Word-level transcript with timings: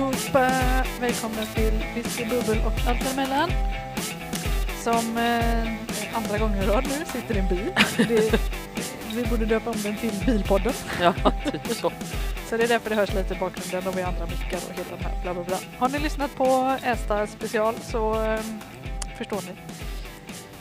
allihopa! 0.00 0.50
Välkomna 1.00 1.44
till 1.54 1.84
Whisky, 1.94 2.24
Bubbel 2.24 2.58
och 2.66 2.88
allt 2.88 3.04
däremellan. 3.04 3.50
Som 4.82 5.16
eh, 5.16 6.16
andra 6.16 6.38
gången 6.38 6.62
i 6.62 6.66
rad 6.66 6.84
nu 6.84 7.04
sitter 7.04 7.36
i 7.36 7.38
en 7.38 7.48
bil. 7.48 7.72
Det, 8.08 8.40
vi 9.14 9.26
borde 9.30 9.44
döpa 9.44 9.70
om 9.70 9.76
den 9.82 9.96
till 9.96 10.12
Bilpodden. 10.26 10.72
Ja, 11.00 11.14
typ 11.52 11.66
så. 11.66 11.92
Så 12.48 12.56
det 12.56 12.64
är 12.64 12.68
därför 12.68 12.90
det 12.90 12.96
hörs 12.96 13.14
lite 13.14 13.34
i 13.34 13.38
bakgrunden 13.38 13.88
och 13.88 13.98
vi 13.98 14.02
andra 14.02 14.26
mickar 14.26 14.58
och 14.68 14.74
hela 14.74 14.96
den 14.96 15.04
här 15.04 15.22
bla 15.22 15.34
bla 15.34 15.44
bla. 15.44 15.58
Har 15.78 15.88
ni 15.88 15.98
lyssnat 15.98 16.36
på 16.36 16.76
Ästa 16.82 17.26
special 17.26 17.74
så 17.74 18.22
eh, 18.24 18.40
förstår 19.18 19.40
ni. 19.40 19.60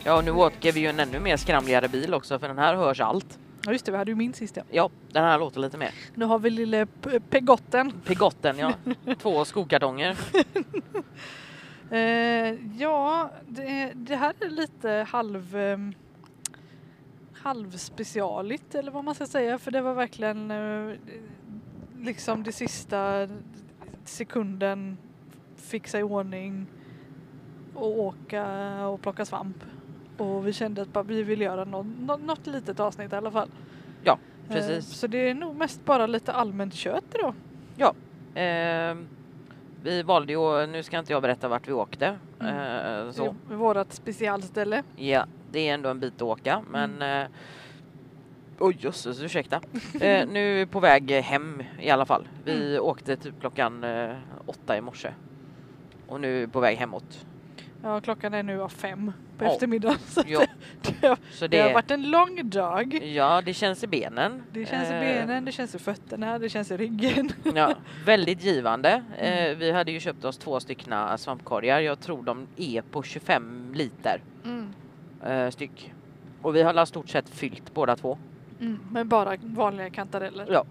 Ja, 0.04 0.18
och 0.18 0.24
nu 0.24 0.32
åker 0.32 0.72
vi 0.72 0.80
ju 0.80 0.88
en 0.88 1.00
ännu 1.00 1.20
mer 1.20 1.38
skramligare 1.38 1.88
bil 1.88 2.14
också 2.14 2.40
för 2.40 2.48
den 2.48 2.58
här 2.58 2.76
hörs 2.76 3.00
allt. 3.00 3.40
Ja 3.66 3.72
just 3.72 3.86
det, 3.86 3.92
vi 3.92 3.98
hade 3.98 4.12
ju 4.12 4.16
min 4.16 4.34
sist 4.34 4.58
ja. 4.72 4.90
Den 5.12 5.24
här 5.24 5.40
låter 5.40 5.60
lite 5.60 5.78
mer. 5.78 5.92
Nu 6.16 6.26
har 6.26 6.40
vi 6.40 6.50
lille 6.50 6.86
P- 6.86 7.20
Pegotten. 7.30 7.92
Pigotten, 8.06 8.58
ja. 8.58 8.74
Två 9.22 9.46
skokartonger. 9.46 10.18
Eh, 11.92 12.56
ja, 12.78 13.30
det, 13.48 13.92
det 13.96 14.16
här 14.16 14.34
är 14.40 14.50
lite 14.50 15.06
halv 15.10 15.58
eh, 15.58 15.78
halvspecialigt 17.34 18.76
eller 18.76 18.92
vad 18.92 19.04
man 19.04 19.16
ska 19.16 19.26
säga 19.28 19.58
för 19.58 19.72
det 19.72 19.82
var 19.82 19.94
verkligen 19.94 20.52
eh, 20.52 20.96
liksom 22.00 22.44
det 22.44 22.52
sista 22.52 23.28
sekunden 24.06 24.98
fixa 25.56 26.00
i 26.00 26.04
ordning 26.04 26.66
och 27.76 28.00
åka 28.00 28.46
och 28.88 29.02
plocka 29.02 29.26
svamp. 29.26 29.58
Och 30.20 30.48
vi 30.48 30.54
kände 30.54 30.82
att 30.82 30.94
bara 30.94 31.04
vi 31.04 31.24
vill 31.24 31.42
göra 31.42 31.66
något, 31.66 31.86
något, 32.26 32.48
litet 32.48 32.80
avsnitt 32.80 33.14
i 33.14 33.16
alla 33.16 33.32
fall. 33.32 33.50
Ja, 34.04 34.18
Eh, 34.50 34.56
precis. 34.56 34.86
så 34.86 35.08
det 35.08 35.30
är 35.30 35.34
nog 35.34 35.56
mest 35.56 35.86
bara 35.86 36.08
lite 36.08 36.34
allmänt 36.34 36.74
kött 36.74 37.16
idag. 37.16 37.34
Eh, 38.36 38.98
vi 39.84 40.04
valde 40.04 40.34
ju, 40.34 40.68
nu 40.68 40.84
ska 40.84 41.00
inte 41.00 41.14
jag 41.14 41.22
berätta 41.22 41.48
vart 41.48 41.68
vi 41.68 41.74
åkte. 41.74 42.06
Eh, 42.42 43.12
så. 43.12 43.36
Vårat 43.50 43.94
specialställe. 43.94 44.84
Ja, 44.96 45.26
det 45.52 45.70
är 45.70 45.74
ändå 45.74 45.90
en 45.90 46.00
bit 46.00 46.16
att 46.16 46.22
åka, 46.22 46.62
men 46.72 47.02
eh, 47.02 47.28
Oj 48.60 48.78
jösses, 48.80 49.24
ursäkta. 49.24 49.62
Eh, 50.02 50.28
nu 50.28 50.52
är 50.52 50.56
vi 50.60 50.66
på 50.66 50.80
väg 50.80 51.12
hem 51.12 51.64
i 51.80 51.90
alla 51.90 52.06
fall. 52.06 52.28
Vi 52.46 52.80
åkte 52.80 53.16
typ 53.16 53.40
klockan 53.40 53.84
eh, 53.84 54.16
åtta 54.46 54.78
i 54.78 54.82
morse. 54.82 55.14
Och 56.08 56.22
nu 56.22 56.38
är 56.38 56.40
vi 56.40 56.48
på 56.48 56.60
väg 56.60 56.78
hemåt. 56.78 57.26
Ja, 57.84 58.02
klockan 58.02 58.34
är 58.34 58.44
nu 58.44 58.62
av 58.62 58.70
fem 58.70 59.12
på 59.38 59.46
Ja. 59.46 59.52
eftermiddagen. 59.52 59.98
Så 60.08 60.22
Ja, 60.28 60.46
det, 61.02 61.08
har- 61.08 61.18
så 61.32 61.48
det 61.48 61.60
har 61.60 61.68
det, 61.68 61.74
varit 61.74 61.92
en 61.92 62.10
lång 62.12 62.50
dag. 62.50 62.94
ja, 63.16 63.42
det 63.46 63.54
känns 63.54 63.84
i 63.84 63.88
benen. 63.88 64.44
Det 64.54 64.66
känns 64.66 64.90
i 64.90 64.94
Eh, 64.94 65.00
benen, 65.00 65.46
det 65.46 65.52
känns 65.52 65.76
i 65.76 65.80
fötterna, 65.80 66.40
det 66.40 66.50
känns 66.50 66.72
i 66.72 66.78
ryggen. 66.78 67.30
Ja, 67.56 67.74
väldigt 68.06 68.44
givande. 68.44 69.04
Eh, 69.18 69.44
Mm. 69.44 69.60
vi 69.60 69.72
hade 69.72 69.92
ju 69.92 70.00
köpt 70.00 70.26
oss 70.26 70.38
två 70.38 70.60
styckna 70.60 71.18
svampkorgar. 71.18 71.80
Jag 71.80 72.00
tror 72.00 72.24
de 72.24 72.48
är 72.58 72.82
på 72.82 73.04
25 73.04 73.72
liter 73.74 74.22
eh, 75.26 75.50
styck. 75.50 75.94
Och 76.42 76.56
vi 76.56 76.62
har 76.62 76.70
alla 76.70 76.86
stort 76.86 77.10
sett 77.10 77.30
fyllt 77.30 77.74
båda 77.74 77.96
två. 77.96 78.18
Mm, 78.60 78.80
men 78.92 79.08
bara 79.10 79.36
vanliga 79.42 79.90
kantareller. 79.90 80.48
Ja. 80.52 80.66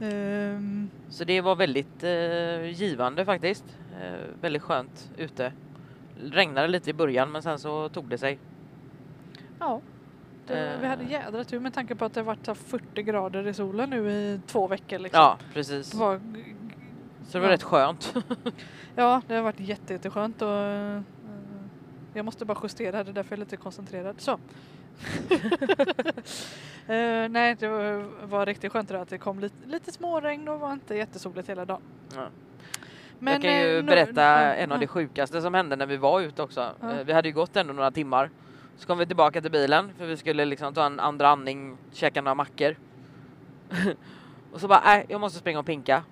Ehm, 0.00 0.90
Så 1.10 1.24
det 1.24 1.40
var 1.40 1.56
väldigt 1.56 2.04
eh, 2.04 2.70
givande 2.70 3.24
faktiskt. 3.24 3.64
Eh, 4.02 4.12
väldigt 4.40 4.62
skönt 4.62 5.10
ute. 5.16 5.52
Regnade 6.22 6.68
lite 6.68 6.90
i 6.90 6.92
början 6.92 7.32
men 7.32 7.42
sen 7.42 7.58
så 7.58 7.88
tog 7.88 8.08
det 8.08 8.18
sig. 8.18 8.38
ja. 9.58 9.80
Det, 10.46 10.78
vi 10.80 10.86
hade 10.86 11.02
Eh. 11.04 11.10
jädra 11.10 11.44
tur 11.44 11.60
med 11.60 11.74
tanke 11.74 11.94
på 11.94 12.04
att 12.04 12.14
det 12.14 12.22
varit 12.22 12.46
så 12.46 12.54
40 12.54 13.02
grader 13.02 13.46
i 13.46 13.54
solen 13.54 13.90
nu 13.90 14.10
i 14.10 14.40
två 14.46 14.66
veckor. 14.66 14.98
Liksom. 14.98 15.20
Ja, 15.20 15.38
precis. 15.54 15.90
Det 15.90 15.96
var, 15.98 16.20
Så 17.26 17.32
det 17.32 17.38
var 17.38 17.46
ja. 17.48 17.52
rätt 17.54 17.62
skönt. 17.62 18.14
ja, 18.96 19.22
det 19.28 19.34
har 19.34 19.42
varit 19.42 19.60
jätte, 19.60 19.92
jätteskönt 19.92 20.42
och 20.42 20.48
eh, 20.58 21.00
jag 22.14 22.24
måste 22.24 22.44
bara 22.44 22.58
justera, 22.62 23.04
det 23.04 23.10
är 23.10 23.14
därför 23.14 23.32
jag 23.32 23.36
är 23.38 23.44
lite 23.44 23.56
koncentrerad. 23.56 24.20
Så. 24.20 24.38
Eh, 26.86 27.28
nej, 27.28 27.56
det 27.58 27.68
var, 27.68 28.04
var 28.26 28.46
riktigt 28.46 28.72
skönt 28.72 28.90
idag 28.90 29.02
att 29.02 29.08
det 29.08 29.18
kom 29.18 29.40
lite, 29.40 29.54
lite 29.66 29.92
småregn 29.92 30.48
och 30.48 30.60
var 30.60 30.72
inte 30.72 30.94
jättesoligt 30.94 31.48
hela 31.48 31.64
dagen. 31.64 31.82
Ja. 32.14 32.26
Men, 33.22 33.32
jag 33.32 33.42
kan 33.42 33.52
ju 33.52 33.78
eh, 33.78 33.84
berätta 33.84 34.24
en 34.54 34.72
av 34.72 34.78
det 34.78 34.86
sjukaste 34.86 35.42
som 35.42 35.54
hände 35.54 35.76
när 35.76 35.86
vi 35.86 35.96
var 35.96 36.20
ute 36.20 36.42
också. 36.42 36.74
Eh, 36.82 37.04
vi 37.06 37.12
hade 37.12 37.28
ju 37.28 37.34
gått 37.34 37.56
ändå 37.56 37.72
några 37.72 37.90
timmar. 37.90 38.30
Så 38.76 38.86
kom 38.86 38.98
vi 38.98 39.06
tillbaka 39.06 39.40
till 39.40 39.50
bilen 39.50 39.92
för 39.98 40.06
vi 40.06 40.16
skulle 40.16 40.44
liksom 40.44 40.74
ta 40.74 40.86
en 40.86 41.00
andra 41.00 41.28
andning, 41.28 41.76
käka 41.92 42.22
några 42.22 42.34
mackor. 42.34 42.76
och 44.52 44.60
så 44.60 44.68
bara, 44.68 44.82
nej, 44.84 45.06
jag 45.08 45.20
måste 45.20 45.38
springa 45.38 45.58
och 45.58 45.66
pinka. 45.66 46.02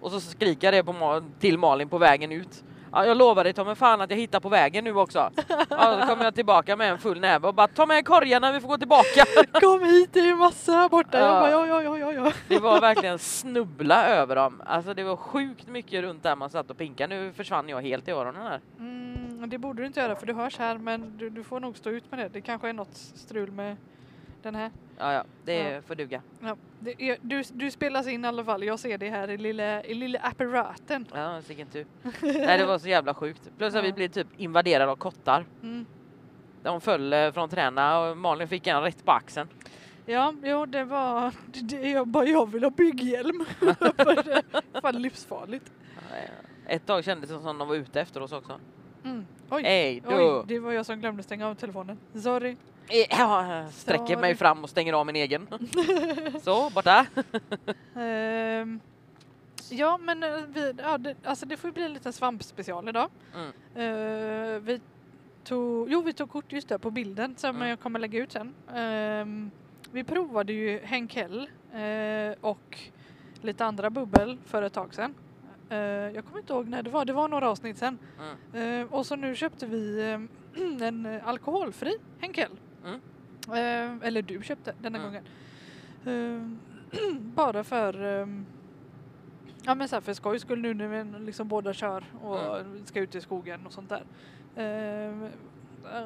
Och 0.00 0.10
så 0.10 0.20
skriker 0.20 0.66
jag 0.66 0.74
det 0.74 0.84
på 0.84 1.22
till 1.38 1.58
Malin 1.58 1.88
på 1.88 1.98
vägen 1.98 2.32
ut. 2.32 2.64
Ja, 2.92 3.06
jag 3.06 3.16
lovar 3.16 3.44
dig 3.44 3.64
mig 3.64 3.74
fan 3.74 4.00
att 4.00 4.10
jag 4.10 4.16
hittar 4.16 4.40
på 4.40 4.48
vägen 4.48 4.84
nu 4.84 4.94
också. 4.94 5.30
Ja, 5.70 6.00
så 6.00 6.06
kommer 6.06 6.24
jag 6.24 6.34
tillbaka 6.34 6.76
med 6.76 6.90
en 6.90 6.98
full 6.98 7.20
näve 7.20 7.48
och 7.48 7.54
bara 7.54 7.68
ta 7.68 7.86
med 7.86 8.04
korgarna, 8.04 8.52
vi 8.52 8.60
får 8.60 8.68
gå 8.68 8.78
tillbaka. 8.78 9.24
Kom 9.60 9.84
hit, 9.84 10.10
det 10.12 10.20
är 10.20 10.34
massa 10.34 10.72
här 10.72 10.88
borta. 10.88 11.18
Jag 11.18 11.28
Ja. 11.28 11.40
bara, 11.40 11.50
ja, 11.50 11.66
ja, 11.66 11.82
ja, 11.82 11.98
ja, 11.98 12.12
ja. 12.12 12.32
Det 12.48 12.58
var 12.58 12.80
verkligen 12.80 13.18
snubbla 13.18 14.06
över 14.06 14.36
dem. 14.36 14.62
Alltså 14.66 14.94
det 14.94 15.04
var 15.04 15.16
sjukt 15.16 15.68
mycket 15.68 16.02
runt 16.02 16.22
där 16.22 16.36
man 16.36 16.50
satt 16.50 16.70
och 16.70 16.78
pinkade. 16.78 17.14
Nu 17.16 17.32
försvann 17.32 17.68
jag 17.68 17.80
helt 17.82 18.08
i 18.08 18.10
öronen 18.10 18.42
här. 18.42 18.60
Mm, 18.78 19.50
det 19.50 19.58
borde 19.58 19.82
du 19.82 19.86
inte 19.86 20.00
göra 20.00 20.16
för 20.16 20.26
du 20.26 20.32
hörs 20.32 20.58
här 20.58 20.78
men 20.78 21.18
du, 21.18 21.30
du 21.30 21.44
får 21.44 21.60
nog 21.60 21.76
stå 21.76 21.90
ut 21.90 22.10
med 22.10 22.20
det. 22.20 22.28
Det 22.28 22.40
kanske 22.40 22.68
är 22.68 22.72
något 22.72 22.94
strul 23.14 23.50
med 23.50 23.76
den 24.42 24.54
här. 24.54 24.70
Ja, 24.98 25.12
ja, 25.12 25.24
det 25.44 25.54
Ja. 25.70 25.82
får 25.82 25.94
duga. 25.94 26.22
Ja, 26.40 26.56
är, 26.98 27.16
du, 27.22 27.42
du 27.52 27.70
spelas 27.70 28.06
in 28.08 28.24
i 28.24 28.28
alla 28.28 28.44
fall. 28.44 28.64
Jag 28.64 28.78
ser 28.78 28.98
det 28.98 29.10
här 29.10 29.30
i 29.30 29.36
lilla, 29.38 29.84
i 29.84 29.94
lilla 29.94 30.18
apparaten. 30.18 31.06
Ja, 31.14 31.40
vilken 31.48 31.66
tur. 31.66 31.86
Nej, 32.22 32.58
det 32.58 32.66
var 32.66 32.78
så 32.78 32.88
jävla 32.88 33.14
sjukt. 33.14 33.50
Plus 33.58 33.74
att 33.74 33.84
vi 33.84 33.88
Ja. 33.88 33.94
blev 33.94 34.08
typ 34.08 34.26
invaderade 34.36 34.90
av 34.92 34.96
kottar. 34.96 35.46
Mm. 35.62 35.86
De 36.62 36.80
föll 36.80 37.12
eh, 37.12 37.32
från 37.32 37.48
träna 37.48 38.00
och 38.00 38.16
Malin 38.16 38.48
fick 38.48 38.66
en 38.66 38.82
rätt 38.82 39.04
på 39.04 39.12
axeln. 39.12 39.48
Ja, 40.06 40.34
jo, 40.42 40.66
det 40.66 40.84
var... 40.84 41.32
Det, 41.46 41.90
jag 41.90 42.08
bara, 42.08 42.24
jag 42.24 42.50
vill 42.52 42.62
ha 42.64 42.70
bygghjälm. 42.70 43.44
Fan 44.82 45.02
livsfarligt. 45.02 45.72
Ett 46.66 46.86
tag 46.86 47.04
kändes 47.04 47.30
det 47.30 47.38
som 47.40 47.58
de 47.58 47.68
var 47.68 47.74
ute 47.74 48.00
efter 48.00 48.22
oss 48.22 48.32
också. 48.32 48.60
Mm. 49.04 49.26
Oj, 49.50 49.62
Hej 49.62 50.02
oj, 50.06 50.42
det 50.46 50.58
var 50.58 50.72
jag 50.72 50.86
som 50.86 51.00
glömde 51.00 51.22
stänga 51.22 51.48
av 51.48 51.54
telefonen. 51.54 51.98
Sorry. 52.14 52.56
Eh, 52.90 53.06
Ja, 53.18 53.54
jag 53.56 53.72
sträcker 53.72 54.16
mig 54.16 54.34
fram 54.34 54.64
och 54.64 54.70
stänger 54.70 54.92
av 54.92 55.06
min 55.06 55.16
egen. 55.16 55.46
Så, 56.42 56.70
borta. 56.70 57.06
Ehm, 57.96 58.80
ja, 59.70 59.98
men 59.98 60.22
eh, 60.22 60.30
vi, 60.48 60.74
ja, 60.82 60.98
det, 60.98 61.14
alltså 61.24 61.46
det 61.46 61.56
får 61.56 61.68
ju 61.68 61.74
bli 61.74 61.82
en 61.84 61.92
liten 61.92 62.12
svampspecial 62.12 62.88
idag. 62.88 63.10
Mm. 63.34 63.48
Eh, 63.74 64.60
vi 64.60 64.80
tog, 65.44 65.90
jo, 65.90 66.00
vi 66.02 66.12
tog 66.12 66.30
kort 66.30 66.52
just 66.52 66.68
där 66.68 66.78
på 66.78 66.90
bilden 66.90 67.34
som 67.36 67.56
Mm. 67.56 67.68
jag 67.68 67.80
kommer 67.80 67.98
lägga 67.98 68.18
ut 68.18 68.32
sen. 68.32 68.54
Ehm, 68.74 69.50
vi 69.92 70.04
provade 70.04 70.52
ju 70.52 70.78
Henkel 70.78 71.50
eh, 71.74 72.36
och 72.40 72.78
lite 73.42 73.64
andra 73.64 73.90
bubbel 73.90 74.38
för 74.46 74.62
ett 74.62 74.72
tag 74.72 74.94
sedan. 74.94 75.14
Eh, 75.70 75.78
jag 75.78 76.24
kommer 76.24 76.38
inte 76.38 76.52
ihåg 76.52 76.68
när 76.68 76.82
det 76.82 76.90
var, 76.90 77.04
det 77.04 77.12
var 77.12 77.28
några 77.28 77.50
avsnitt 77.50 77.78
sen. 77.78 77.98
Mm. 78.54 78.88
Och 78.88 79.06
så 79.06 79.16
nu 79.16 79.34
köpte 79.36 79.66
vi 79.66 80.00
en 80.80 81.20
alkoholfri 81.24 81.92
Henkel. 82.20 82.50
Mm. 82.84 83.00
Eller 84.02 84.22
du 84.22 84.42
köpte 84.42 84.74
denna 84.82 84.98
Mm. 84.98 85.10
gången. 85.10 85.24
Eh, 86.06 87.00
bara 87.20 87.64
för 87.64 88.20
eh, 88.20 88.26
Ja 89.64 89.74
men 89.74 89.88
så 89.88 89.96
här 89.96 90.00
för 90.00 90.12
skojs 90.12 90.42
skull 90.42 90.60
nu 90.60 90.74
när 90.74 90.88
vi 90.88 91.18
liksom 91.26 91.48
båda 91.48 91.72
kör 91.72 92.04
och 92.22 92.38
ska 92.84 93.00
ut 93.00 93.14
i 93.14 93.20
skogen 93.20 93.66
och 93.66 93.72
sånt 93.72 93.88
där. 93.88 94.02
Eh, 94.56 95.28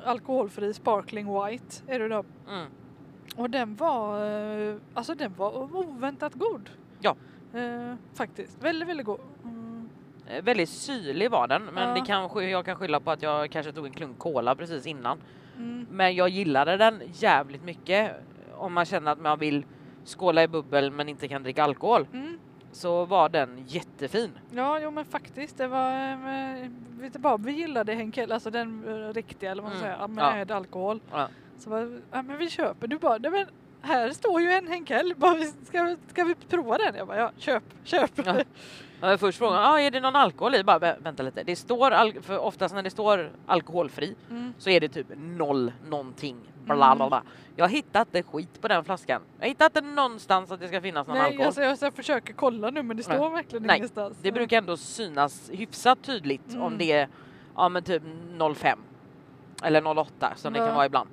alkoholfri 0.05 0.75
sparkling 0.75 1.27
white 1.45 1.77
är 1.87 1.99
det 1.99 2.09
då. 2.09 2.25
Mm. 2.49 2.67
Och 3.37 3.51
den 3.51 3.77
var, 3.77 4.27
eh, 4.71 4.77
alltså 4.95 5.15
den 5.15 5.35
var 5.37 5.77
oväntat 5.77 6.35
god. 6.35 6.71
Ja. 7.01 7.17
Eh, 7.55 7.95
faktiskt, 8.15 8.63
väldigt 8.65 8.89
väldigt 8.89 9.07
god. 9.07 9.21
Mm. 9.45 9.89
Eh, 10.27 10.43
Väldigt 10.45 10.69
syrlig 10.69 11.31
var 11.31 11.49
den, 11.49 11.63
men 11.65 11.89
Ja. 11.89 11.95
det 11.95 12.07
kanske 12.07 12.45
jag 12.45 12.65
kan 12.65 12.77
skylla 12.77 13.01
på 13.01 13.11
att 13.11 13.23
jag 13.23 13.51
kanske 13.51 13.73
tog 13.73 13.87
en 13.87 13.93
klunk 13.93 14.19
cola 14.19 14.55
precis 14.55 14.87
innan. 14.87 15.19
Mm. 15.57 15.87
Men 15.91 16.15
jag 16.15 16.29
gillade 16.29 16.77
den 16.77 17.03
jävligt 17.13 17.63
mycket. 17.65 18.13
Om 18.55 18.73
man 18.73 18.85
känner 18.85 19.13
att 19.13 19.21
man 19.21 19.39
vill 19.39 19.65
skåla 20.05 20.43
i 20.43 20.49
bubbel 20.49 20.91
men 20.91 21.09
inte 21.09 21.29
kan 21.29 21.43
dricka 21.43 21.65
alkohol 21.65 22.07
Mm. 22.13 22.39
så 22.73 23.05
var 23.05 23.29
den 23.29 23.65
jättefin. 23.67 24.31
Ja, 24.51 24.81
jo 24.81 24.91
men 24.91 25.05
faktiskt. 25.05 25.59
Det 25.59 25.67
var, 25.67 25.91
eh, 26.13 26.69
vet 27.01 27.13
du 27.13 27.19
bara, 27.19 27.37
vi 27.37 27.53
gillade 27.53 27.95
Henkel, 27.95 28.33
alltså 28.33 28.51
den 28.51 28.85
eh, 28.89 29.13
riktiga 29.15 29.51
eller 29.51 29.63
vad 29.63 29.73
man 29.73 29.81
Mm, 29.81 29.97
säger, 29.99 29.99
ja. 30.01 30.35
med 30.35 30.51
alkohol. 30.51 31.01
Ja. 31.13 31.29
Så 31.59 31.71
var, 31.71 32.01
ja, 32.13 32.23
men 32.23 32.39
vi 32.39 32.51
köper, 32.51 32.87
du 32.87 32.99
bara, 32.99 33.19
men 33.19 33.47
här 33.82 34.11
står 34.11 34.40
ju 34.40 34.50
en 34.52 34.69
Henkel, 34.69 35.14
ska, 35.69 35.96
ska 36.08 36.25
vi 36.25 36.34
prova 36.34 36.79
den? 36.79 36.94
Jag 36.94 37.06
bara, 37.06 37.19
ja, 37.19 37.31
köp, 37.38 37.62
köp. 37.84 38.11
Ja. 38.25 38.37
Ja, 39.00 39.19
först 39.19 39.38
frågan, 39.38 39.58
ah, 39.64 39.81
är 39.81 39.90
det 39.90 40.00
någon 40.00 40.17
alkohol 40.17 40.55
i? 40.55 40.64
Bara, 40.64 40.79
vä- 40.79 40.96
vänta 41.02 41.23
lite. 41.23 41.43
Det 41.43 41.56
står, 41.56 42.23
för 42.23 42.38
oftast 42.38 42.75
när 42.75 42.82
det 42.82 42.90
står 42.90 43.31
alkoholfri 43.46 44.14
Mm. 44.31 44.55
så 44.58 44.70
är 44.70 44.81
det 44.81 44.88
typ 44.88 45.06
noll 45.17 45.73
någonting. 45.88 46.37
Bla, 46.64 46.96
bla, 46.96 47.08
bla. 47.08 47.23
Jag 47.56 47.64
har 47.64 47.70
hittat 47.70 48.08
det 48.11 48.23
skit 48.23 48.61
på 48.61 48.69
den 48.69 48.84
flaskan. 48.84 49.23
Jag 49.40 49.49
hittat 49.49 49.75
det 49.75 49.81
någonstans 49.81 50.50
att 50.50 50.61
det 50.61 50.69
ska 50.69 50.81
finnas 50.81 51.06
någon 51.06 51.17
Nej, 51.17 51.26
alkohol. 51.26 51.46
alltså, 51.46 51.62
jag, 51.62 51.79
jag 51.81 51.94
försöker 51.94 52.32
kolla 52.32 52.70
nu 52.70 52.82
men 52.82 52.96
det 52.96 53.08
Nej. 53.08 53.17
står 53.17 53.31
verkligen 53.31 53.62
Nej, 53.67 53.76
ingenstans. 53.76 54.19
Det 54.23 54.32
brukar 54.32 54.58
ändå 54.58 54.76
synas 54.76 55.50
hyfsat 55.52 56.02
tydligt 56.02 56.55
om 56.55 56.61
Mm. 56.62 56.79
det 56.79 56.93
är 56.93 57.08
ja, 57.56 57.69
men 57.69 57.82
typ 57.82 58.02
05 58.56 58.79
eller 59.62 59.87
08 59.99 60.32
som 60.37 60.52
det 60.52 60.58
Ja. 60.58 60.67
kan 60.67 60.75
vara 60.75 60.87
ibland. 60.87 61.08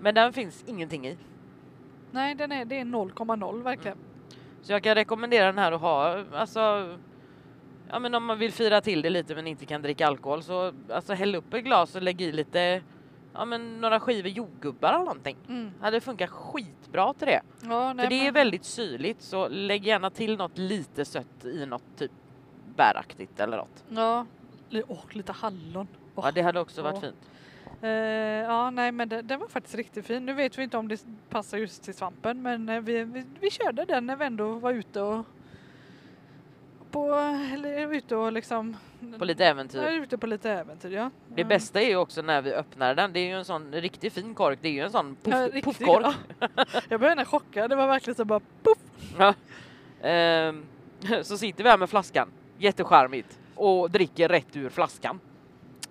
Men 0.00 0.14
den 0.14 0.32
finns 0.32 0.64
ingenting 0.66 1.06
i. 1.06 1.16
Nej, 2.10 2.34
den 2.34 2.52
är, 2.52 2.64
det 2.64 2.80
är 2.80 2.84
0,0 2.84 3.62
verkligen. 3.62 3.98
Så 4.62 4.72
jag 4.72 4.82
kan 4.82 4.94
rekommendera 4.94 5.46
den 5.46 5.58
här 5.58 5.72
att 5.72 5.80
ha, 5.80 6.24
alltså 6.34 6.96
Ja 7.90 7.98
men 7.98 8.14
om 8.14 8.24
man 8.24 8.38
vill 8.38 8.52
fira 8.52 8.80
till 8.80 9.02
det 9.02 9.10
lite 9.10 9.34
men 9.34 9.46
inte 9.46 9.66
kan 9.66 9.82
dricka 9.82 10.06
alkohol 10.06 10.42
så 10.42 10.72
alltså 10.92 11.12
häll 11.14 11.34
upp 11.34 11.54
ett 11.54 11.64
glas 11.64 11.94
och 11.96 12.02
lägg 12.02 12.20
i 12.20 12.32
lite 12.32 12.82
Ja 13.32 13.44
men 13.44 13.80
några 13.80 14.00
skivor 14.00 14.28
jordgubbar 14.30 14.88
eller 14.88 14.98
någonting. 15.04 15.36
Mm. 15.48 15.70
Hade 15.80 16.00
funkat 16.00 16.30
skitbra 16.30 17.12
till 17.14 17.26
det. 17.26 17.40
Ja, 17.62 17.92
nej, 17.92 18.04
För 18.06 18.10
det 18.10 18.20
är 18.20 18.24
men- 18.24 18.34
väldigt 18.34 18.64
syrligt 18.64 19.22
så 19.22 19.48
lägg 19.48 19.86
gärna 19.86 20.10
till 20.10 20.36
något 20.36 20.58
lite 20.58 21.04
sött 21.04 21.44
i 21.44 21.66
något 21.66 21.82
typ 21.96 22.10
bäraktigt 22.76 23.40
eller 23.40 23.56
något. 23.56 23.84
Ja, 23.88 24.26
åh, 24.88 24.98
lite 25.10 25.32
hallon. 25.32 25.88
Åh. 26.14 26.24
Ja 26.26 26.30
det 26.32 26.42
hade 26.42 26.60
också 26.60 26.82
varit 26.82 26.94
Ja. 26.94 27.00
fint. 27.00 27.30
Eh, 27.82 27.90
ja, 27.90 28.70
nej 28.70 28.92
men 28.92 29.08
den, 29.08 29.26
den 29.26 29.40
var 29.40 29.48
faktiskt 29.48 29.74
riktigt 29.74 30.06
fin. 30.06 30.26
Nu 30.26 30.32
vet 30.32 30.58
vi 30.58 30.62
inte 30.62 30.76
om 30.78 30.88
det 30.88 31.04
passar 31.28 31.58
just 31.58 31.82
till 31.82 31.94
svampen 31.94 32.42
men 32.42 32.68
eh, 32.68 32.80
vi, 32.80 33.04
vi, 33.04 33.24
vi 33.40 33.50
körde 33.50 33.84
den 33.84 34.06
när 34.06 34.16
vi 34.16 34.24
ändå 34.24 34.52
var 34.52 34.72
ute 34.72 35.00
och 35.02 35.24
på, 36.90 37.14
eller 37.54 37.92
ute 37.94 38.16
och 38.16 38.32
liksom 38.32 38.76
På 39.18 39.24
lite 39.24 39.46
äventyr. 39.46 39.82
Ja, 39.82 39.90
ute 39.90 40.18
på 40.18 40.26
lite 40.26 40.50
äventyr 40.50 40.90
ja. 40.90 41.10
Det 41.28 41.40
Ja. 41.40 41.46
bästa 41.46 41.80
är 41.82 41.88
ju 41.88 41.96
också 41.96 42.22
när 42.22 42.42
vi 42.42 42.52
öppnar 42.54 42.94
den. 42.94 43.12
Det 43.12 43.20
är 43.20 43.26
ju 43.26 43.32
en 43.38 43.44
sån 43.44 43.72
riktigt 43.72 44.12
fin 44.12 44.34
kork. 44.34 44.58
Det 44.62 44.68
är 44.68 44.72
ju 44.72 44.80
en 44.80 44.90
sån 44.90 45.16
puff, 45.22 45.34
Ja, 45.54 45.60
puffkork. 45.62 46.16
ja. 46.40 46.48
Jag 46.88 47.00
blev 47.00 47.16
nästan 47.16 47.24
chockad. 47.24 47.70
Det 47.70 47.76
var 47.76 47.86
verkligen 47.86 48.14
så 48.14 48.24
bara 48.24 48.40
puff. 48.62 48.78
Ja. 49.18 49.34
Ehm, 50.02 50.64
så 51.22 51.38
sitter 51.38 51.64
vi 51.64 51.70
här 51.70 51.78
med 51.78 51.90
flaskan, 51.90 52.28
jättecharmigt, 52.58 53.38
och 53.54 53.90
dricker 53.90 54.28
rätt 54.28 54.56
ur 54.56 54.68
flaskan. 54.70 55.20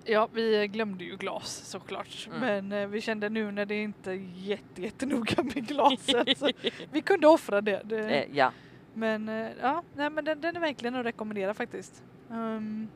Ja, 0.09 0.27
vi 0.33 0.67
glömde 0.67 1.03
ju 1.03 1.15
glas 1.17 1.55
såklart. 1.65 2.27
Mm. 2.27 2.39
Men 2.39 2.81
eh, 2.81 2.87
vi 2.87 3.01
kände 3.01 3.29
nu 3.29 3.51
när 3.51 3.65
det 3.65 3.75
inte 3.81 4.11
är 4.11 4.15
jätte, 4.33 4.81
jättenoga 4.81 5.43
med 5.43 5.67
glaset. 5.67 6.37
så 6.37 6.49
vi 6.91 7.01
kunde 7.01 7.27
offra 7.27 7.61
det. 7.61 7.81
det 7.85 7.99
Eh, 7.99 8.35
ja. 8.37 8.51
Men 8.93 9.29
eh, 9.29 9.49
ja, 9.61 9.83
nej, 9.95 10.09
men 10.09 10.25
den, 10.25 10.41
den 10.41 10.55
är 10.55 10.59
verkligen 10.59 10.95
att 10.95 11.05
rekommendera 11.05 11.53
faktiskt. 11.53 12.03
Ehm, 12.31 12.87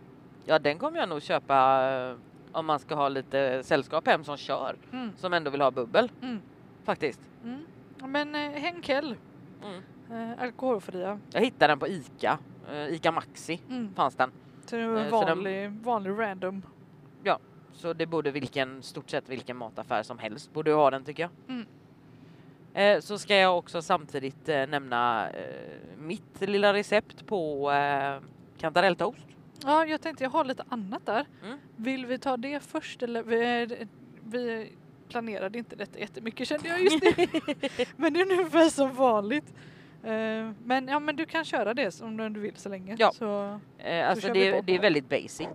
ja, 0.46 0.60
den 0.60 0.78
kommer 0.80 1.00
jag 1.00 1.10
nog 1.10 1.22
köpa 1.22 1.90
eh, 2.12 2.16
om 2.52 2.66
man 2.66 2.80
ska 2.80 2.96
ha 2.96 3.10
lite 3.10 3.64
sällskap 3.64 4.08
hem 4.08 4.24
som 4.24 4.38
kör, 4.38 4.76
mm, 4.94 5.12
som 5.18 5.34
ändå 5.34 5.52
vill 5.52 5.62
ha 5.62 5.72
bubbel, 5.72 6.12
mm, 6.22 6.40
faktiskt. 6.84 7.22
mm. 7.44 7.60
Men 8.12 8.36
eh, 8.36 8.52
Henkel, 8.52 9.16
Mm. 9.64 10.32
eh, 10.32 10.42
alkoholfria. 10.44 11.20
Jag 11.34 11.42
hittade 11.42 11.72
den 11.72 11.80
på 11.80 11.88
Ica, 11.88 12.38
Ica 12.90 13.12
Maxi 13.12 13.62
Mm. 13.70 13.94
fanns 13.96 14.16
den. 14.16 14.32
Så 14.66 14.76
det 14.76 14.88
var 14.88 14.98
en 14.98 15.02
den- 15.04 15.12
vanlig, 15.12 15.72
vanlig 15.72 16.12
random. 17.24 17.42
Så 17.74 17.94
det 17.94 18.06
borde 18.06 18.32
vilken, 18.32 18.84
stort 18.84 19.10
sett 19.10 19.30
vilken 19.30 19.58
mataffär 19.58 20.04
som 20.04 20.20
helst 20.20 20.54
borde 20.54 20.72
ha 20.72 20.92
den 20.92 21.04
tycker 21.04 21.24
jag. 21.24 21.32
Mm. 21.48 21.66
Eh, 22.74 23.02
så 23.02 23.18
ska 23.18 23.36
jag 23.36 23.58
också 23.58 23.82
samtidigt 23.82 24.50
eh, 24.50 24.68
nämna 24.68 25.30
eh, 25.30 25.46
mitt 25.98 26.42
lilla 26.42 26.74
recept 26.74 27.26
på 27.26 27.72
eh, 27.72 28.16
kantarelltoast. 28.58 29.28
Ja, 29.64 29.86
jag 29.86 30.02
tänkte 30.02 30.24
jag 30.24 30.32
har 30.32 30.46
lite 30.46 30.64
annat 30.70 31.06
där. 31.06 31.26
Mm. 31.44 31.58
Vill 31.76 32.06
vi 32.06 32.18
ta 32.18 32.38
det 32.38 32.64
först 32.64 33.04
eller? 33.04 33.24
Vi, 33.24 33.68
vi 34.24 34.72
planerade 35.10 35.58
inte 35.58 35.76
detta 35.76 36.00
jättemycket 36.00 36.48
kände 36.48 36.68
jag 36.68 36.82
just 36.82 37.04
nu. 37.04 37.28
men 37.96 38.14
det 38.14 38.20
är 38.20 38.32
ungefär 38.32 38.70
som 38.70 38.96
vanligt. 38.96 39.54
Eh, 40.04 40.52
men 40.64 40.88
ja, 40.88 41.00
men 41.00 41.16
du 41.16 41.26
kan 41.26 41.46
köra 41.46 41.74
det 41.74 42.02
om 42.02 42.34
du 42.34 42.40
vill 42.40 42.56
så 42.56 42.70
länge. 42.70 42.96
Ja. 43.00 43.12
Så, 43.12 43.60
alltså 44.06 44.34
det, 44.34 44.62
det 44.62 44.76
är 44.76 44.80
väldigt 44.80 45.10
basic. 45.10 45.48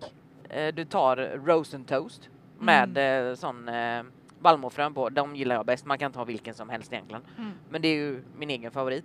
Eh, 0.51 0.75
du 0.75 0.85
tar 0.85 1.17
roast 1.47 1.75
and 1.75 1.89
toast 1.89 2.31
med 2.59 2.99
Mm. 2.99 3.29
eh, 3.31 3.35
sån 3.35 3.69
eh, 3.69 4.03
vallmofrön 4.41 4.95
på. 4.95 5.09
De 5.09 5.37
gillar 5.37 5.57
jag 5.57 5.67
bäst. 5.67 5.87
Man 5.87 5.99
kan 5.99 6.13
ta 6.13 6.25
vilken 6.25 6.55
som 6.55 6.69
helst 6.69 6.93
egentligen. 6.93 7.23
mm, 7.39 7.53
Men 7.71 7.83
det 7.83 7.89
är 7.89 7.95
ju 7.95 8.23
min 8.39 8.51
egen 8.51 8.71
favorit. 8.71 9.05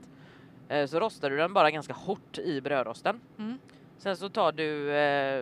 Eh, 0.69 0.85
så 0.87 0.99
rostar 0.99 1.29
du 1.29 1.37
den 1.37 1.53
bara 1.53 1.71
ganska 1.71 1.93
hårt 1.93 2.37
i 2.37 2.61
brödrosten. 2.61 3.19
mm, 3.37 3.57
Sen 3.97 4.17
så 4.17 4.29
tar 4.29 4.51
du 4.51 4.91
eh, 4.91 5.37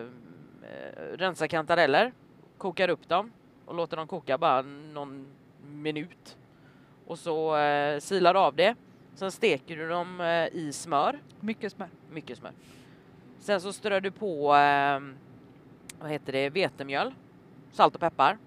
eh, 0.62 1.16
rensar 1.16 1.46
kantareller, 1.46 2.12
kokar 2.58 2.88
upp 2.88 3.08
dem 3.08 3.32
och 3.66 3.74
låter 3.74 3.96
dem 3.96 4.06
koka 4.06 4.38
bara 4.38 4.62
någon 4.62 5.26
minut. 5.66 6.36
Och 7.06 7.18
så 7.18 7.56
eh, 7.56 7.98
silar 8.00 8.34
av 8.34 8.54
det. 8.56 8.74
Sen 9.14 9.30
steker 9.30 9.76
du 9.76 9.88
dem 9.88 10.20
eh, 10.20 10.46
i 10.46 10.70
smör, 10.72 11.18
mycket 11.40 11.72
smör. 11.72 11.88
mycket 12.10 12.38
smör. 12.38 12.52
Sen 13.38 13.60
så 13.60 13.72
strör 13.72 14.00
du 14.00 14.10
på 14.10 14.54
eh, 14.54 15.00
vad 16.00 16.10
heter 16.10 16.32
det, 16.32 16.50
vetemjöl, 16.50 17.14
salt 17.72 17.94
och 17.94 18.00
peppar. 18.00 18.38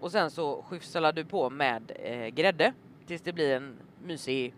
Och 0.00 0.12
sen 0.12 0.30
så 0.30 0.62
skyfflar 0.62 1.12
du 1.12 1.24
på 1.24 1.50
med 1.50 1.92
eh, 2.02 2.26
grädde 2.26 2.72
tills 3.06 3.22
det 3.22 3.32
blir 3.32 3.56
en 3.56 3.76
mysig 4.04 4.54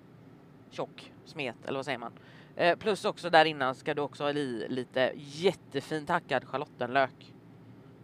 tjock 0.70 1.12
smet 1.24 1.56
eller 1.66 1.78
vad 1.78 1.84
säger 1.84 1.98
man. 1.98 2.12
Eh, 2.56 2.78
plus 2.78 3.04
också 3.04 3.30
där 3.30 3.44
innan 3.44 3.74
ska 3.74 3.94
du 3.94 4.02
också 4.02 4.24
ha 4.24 4.30
i 4.30 4.66
lite 4.68 5.12
jättefint 5.16 6.08
hackad 6.08 6.44
schalottenlök. 6.44 7.34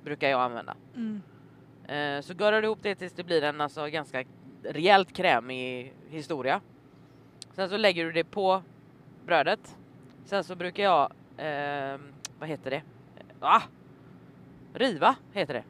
Brukar 0.05 0.29
jag 0.29 0.41
använda. 0.41 0.77
Mm. 0.95 1.23
Eh, 1.87 2.23
så 2.23 2.33
görar 2.33 2.63
du 2.63 2.67
ihop 2.67 2.79
det 2.83 2.95
tills 2.95 3.13
det 3.13 3.25
blir 3.25 3.45
en 3.45 3.61
alltså 3.61 3.87
ganska 3.87 4.25
rejält 4.63 5.13
krämig 5.13 5.95
historia. 6.09 6.61
Sen 7.53 7.69
så 7.69 7.77
lägger 7.77 8.05
du 8.05 8.13
det 8.13 8.25
på 8.25 8.63
brödet. 9.27 9.77
Sen 10.25 10.45
så 10.45 10.57
brukar 10.57 10.83
jag, 10.83 11.13
eh, 11.37 11.99
vad 12.39 12.49
heter 12.49 12.71
det? 12.71 12.83
Ah! 13.41 13.63
Riva 14.75 15.17
heter 15.33 15.55
det. 15.55 15.65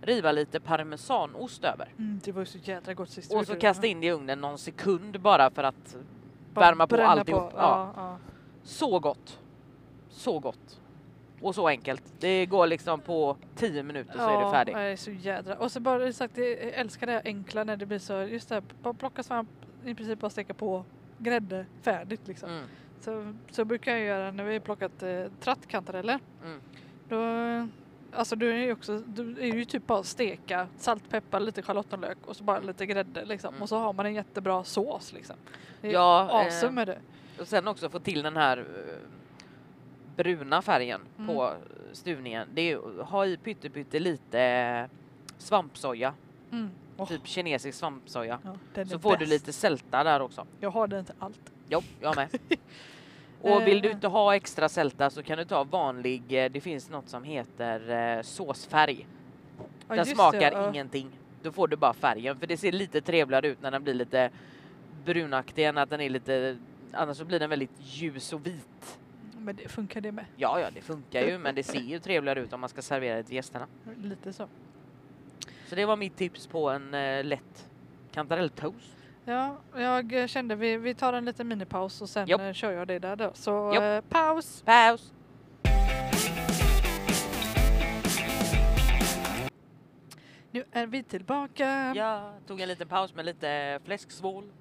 Riva 0.00 0.32
lite 0.32 0.60
parmesanost 0.60 1.64
över. 1.64 1.88
Mm, 1.98 2.20
det 2.24 2.32
var 2.32 2.42
ju 2.42 2.46
så 2.46 2.58
jädra 2.58 2.94
gott 2.94 3.10
sist. 3.10 3.34
Och 3.34 3.46
så 3.46 3.56
kasta 3.56 3.86
in 3.86 4.00
det 4.00 4.06
i 4.06 4.10
ugnen 4.10 4.40
någon 4.40 4.58
sekund 4.58 5.20
bara 5.20 5.50
för 5.50 5.62
att 5.62 5.96
Bara 6.54 6.64
värma 6.66 6.86
på 6.86 6.96
alltihop. 6.96 7.52
Ja. 7.54 7.60
Ja, 7.60 7.92
ja. 7.96 8.18
Så 8.62 9.00
gott. 9.00 9.40
Så 10.08 10.38
gott. 10.38 10.80
Och 11.40 11.54
så 11.54 11.68
enkelt. 11.68 12.02
Det 12.18 12.46
går 12.46 12.66
liksom 12.66 13.00
på 13.00 13.36
10 13.56 13.82
minuter 13.82 14.18
så 14.18 14.28
är 14.28 14.44
det 14.44 14.50
färdigt. 14.50 14.74
Ja, 14.74 14.80
det 14.80 14.88
är 14.88 14.96
så 14.96 15.10
jädra. 15.10 15.54
Och 15.54 15.72
så 15.72 15.80
bara 15.80 16.12
sagt, 16.12 16.38
jag 16.38 16.50
älskar 16.58 17.06
det 17.06 17.22
enkla 17.24 17.64
när 17.64 17.76
det 17.76 17.86
blir 17.86 17.98
så, 17.98 18.12
just 18.12 18.48
det 18.48 18.54
här, 18.54 18.62
bara 18.82 18.94
plocka 18.94 19.22
svamp, 19.22 19.48
i 19.84 19.94
princip 19.94 20.20
bara 20.20 20.30
steka 20.30 20.54
på 20.54 20.84
grädde, 21.18 21.66
färdigt 21.82 22.28
liksom. 22.28 22.50
Mm. 22.50 22.64
Så, 23.00 23.34
så 23.50 23.64
brukar 23.64 23.92
jag 23.92 24.00
göra 24.00 24.30
när 24.30 24.44
vi 24.44 24.60
plockat 24.60 25.02
eh, 25.02 25.24
trattkantareller. 25.40 26.18
Mm. 26.44 26.60
Då, 27.08 27.18
alltså 28.12 28.36
du 28.36 28.52
är 28.52 28.56
ju 28.56 28.72
också, 28.72 28.98
du 28.98 29.36
är 29.40 29.54
ju 29.54 29.64
typ 29.64 29.86
bara 29.86 30.02
steka, 30.02 30.66
salt, 30.78 31.10
peppar, 31.10 31.40
lite 31.40 31.62
schalottenlök 31.62 32.18
och 32.26 32.36
så 32.36 32.44
bara 32.44 32.60
lite 32.60 32.86
grädde 32.86 33.24
liksom. 33.24 33.48
Mm. 33.54 33.62
Och 33.62 33.68
så 33.68 33.78
har 33.78 33.92
man 33.92 34.06
en 34.06 34.14
jättebra 34.14 34.64
sås 34.64 35.12
liksom. 35.12 35.36
Det 35.80 35.88
är 35.88 35.92
Ja, 35.92 36.28
awesome 36.30 36.68
eh, 36.68 36.72
med 36.72 36.86
det. 36.86 36.98
Och 37.40 37.48
sen 37.48 37.68
också 37.68 37.88
få 37.90 37.98
till 37.98 38.22
den 38.22 38.36
här 38.36 38.58
eh, 38.58 38.64
bruna 40.16 40.62
färgen 40.62 41.00
Mm. 41.18 41.26
på 41.34 41.52
stuvningen. 41.92 42.48
Det 42.54 42.60
är 42.72 43.02
ha 43.04 43.26
i 43.26 43.36
pytte, 43.36 43.98
lite 44.00 44.40
eh, 44.42 44.86
svampsoja. 45.38 46.14
Mm. 46.52 46.70
Åh, 46.96 47.08
Typ 47.08 47.26
kinesisk 47.26 47.78
svampsoja. 47.78 48.38
ja, 48.74 48.84
Så 48.84 48.98
får 48.98 49.12
du 49.12 49.18
bäst. 49.18 49.30
lite 49.30 49.52
sälta 49.52 50.04
där 50.04 50.20
också. 50.20 50.46
Jag 50.60 50.70
har 50.70 50.86
den 50.86 51.04
till 51.04 51.14
allt. 51.18 51.52
Jo, 51.68 51.82
jag 52.00 52.16
med. 52.16 52.28
Och 53.42 53.66
vill 53.66 53.80
du 53.80 53.88
Eh. 53.88 53.94
inte 53.94 54.08
ha 54.08 54.34
extra 54.36 54.68
sälta 54.68 55.10
så 55.10 55.22
kan 55.22 55.38
du 55.38 55.44
ta 55.44 55.64
vanlig, 55.64 56.44
eh, 56.44 56.50
det 56.50 56.60
finns 56.60 56.90
något 56.90 57.08
som 57.08 57.24
heter 57.24 57.90
eh, 58.16 58.22
såsfärg. 58.22 59.06
Ja, 59.58 59.64
Den 59.88 59.98
det, 59.98 60.04
smakar 60.04 60.52
ja. 60.52 60.68
ingenting. 60.68 61.10
Då 61.42 61.52
får 61.52 61.68
du 61.68 61.76
bara 61.76 61.94
färgen 61.94 62.38
för 62.38 62.46
det 62.46 62.56
ser 62.56 62.72
lite 62.72 63.00
trevligare 63.00 63.46
ut 63.48 63.62
när 63.62 63.70
den 63.70 63.82
blir 63.84 63.94
lite 63.94 64.30
brunaktig 65.04 65.64
än 65.66 65.78
att 65.78 65.90
den 65.90 66.00
är 66.00 66.10
lite, 66.10 66.56
annars 66.92 67.16
så 67.16 67.24
blir 67.24 67.38
den 67.40 67.50
väldigt 67.50 67.70
ljus 67.80 68.32
och 68.32 68.46
vit. 68.46 68.98
Men 69.38 69.56
det 69.56 69.68
funkar 69.68 70.00
det 70.00 70.12
med. 70.12 70.24
Ja, 70.36 70.60
ja, 70.60 70.66
det 70.74 70.80
funkar 70.80 71.20
ju, 71.22 71.38
men 71.38 71.54
det 71.54 71.62
ser 71.62 71.80
ju 71.80 71.98
trevligare 72.00 72.40
ut 72.40 72.52
om 72.52 72.60
man 72.60 72.68
ska 72.68 72.82
servera 72.82 73.16
det 73.16 73.22
till 73.22 73.34
gästerna. 73.34 73.66
Lite 74.02 74.32
så. 74.32 74.46
Så 75.68 75.74
det 75.74 75.84
var 75.86 75.96
mitt 75.96 76.16
tips 76.16 76.46
på 76.46 76.70
en 76.70 76.94
eh, 76.94 77.24
lätt 77.24 77.68
kantarelltoast. 78.12 78.96
Ja, 79.28 79.56
jag 79.76 80.12
eh, 80.12 80.26
kände 80.26 80.54
vi, 80.54 80.76
vi 80.76 80.94
tar 80.94 81.12
en 81.12 81.24
liten 81.24 81.48
minipaus 81.48 82.02
och 82.02 82.08
sen 82.08 82.28
Japp. 82.28 82.40
eh, 82.40 82.52
kör 82.52 82.72
jag 82.72 82.88
det 82.88 82.98
där 82.98 83.16
då. 83.16 83.30
Så 83.34 83.82
eh, 83.82 84.00
paus! 84.00 84.62
Paus! 84.66 85.12
Nu 90.50 90.64
är 90.72 90.86
vi 90.86 91.02
tillbaka. 91.02 91.92
Jag 91.96 92.32
tog 92.46 92.60
en 92.60 92.68
liten 92.68 92.88
paus 92.88 93.14
med 93.14 93.24
lite 93.26 93.80
fläsksvål. 93.84 94.52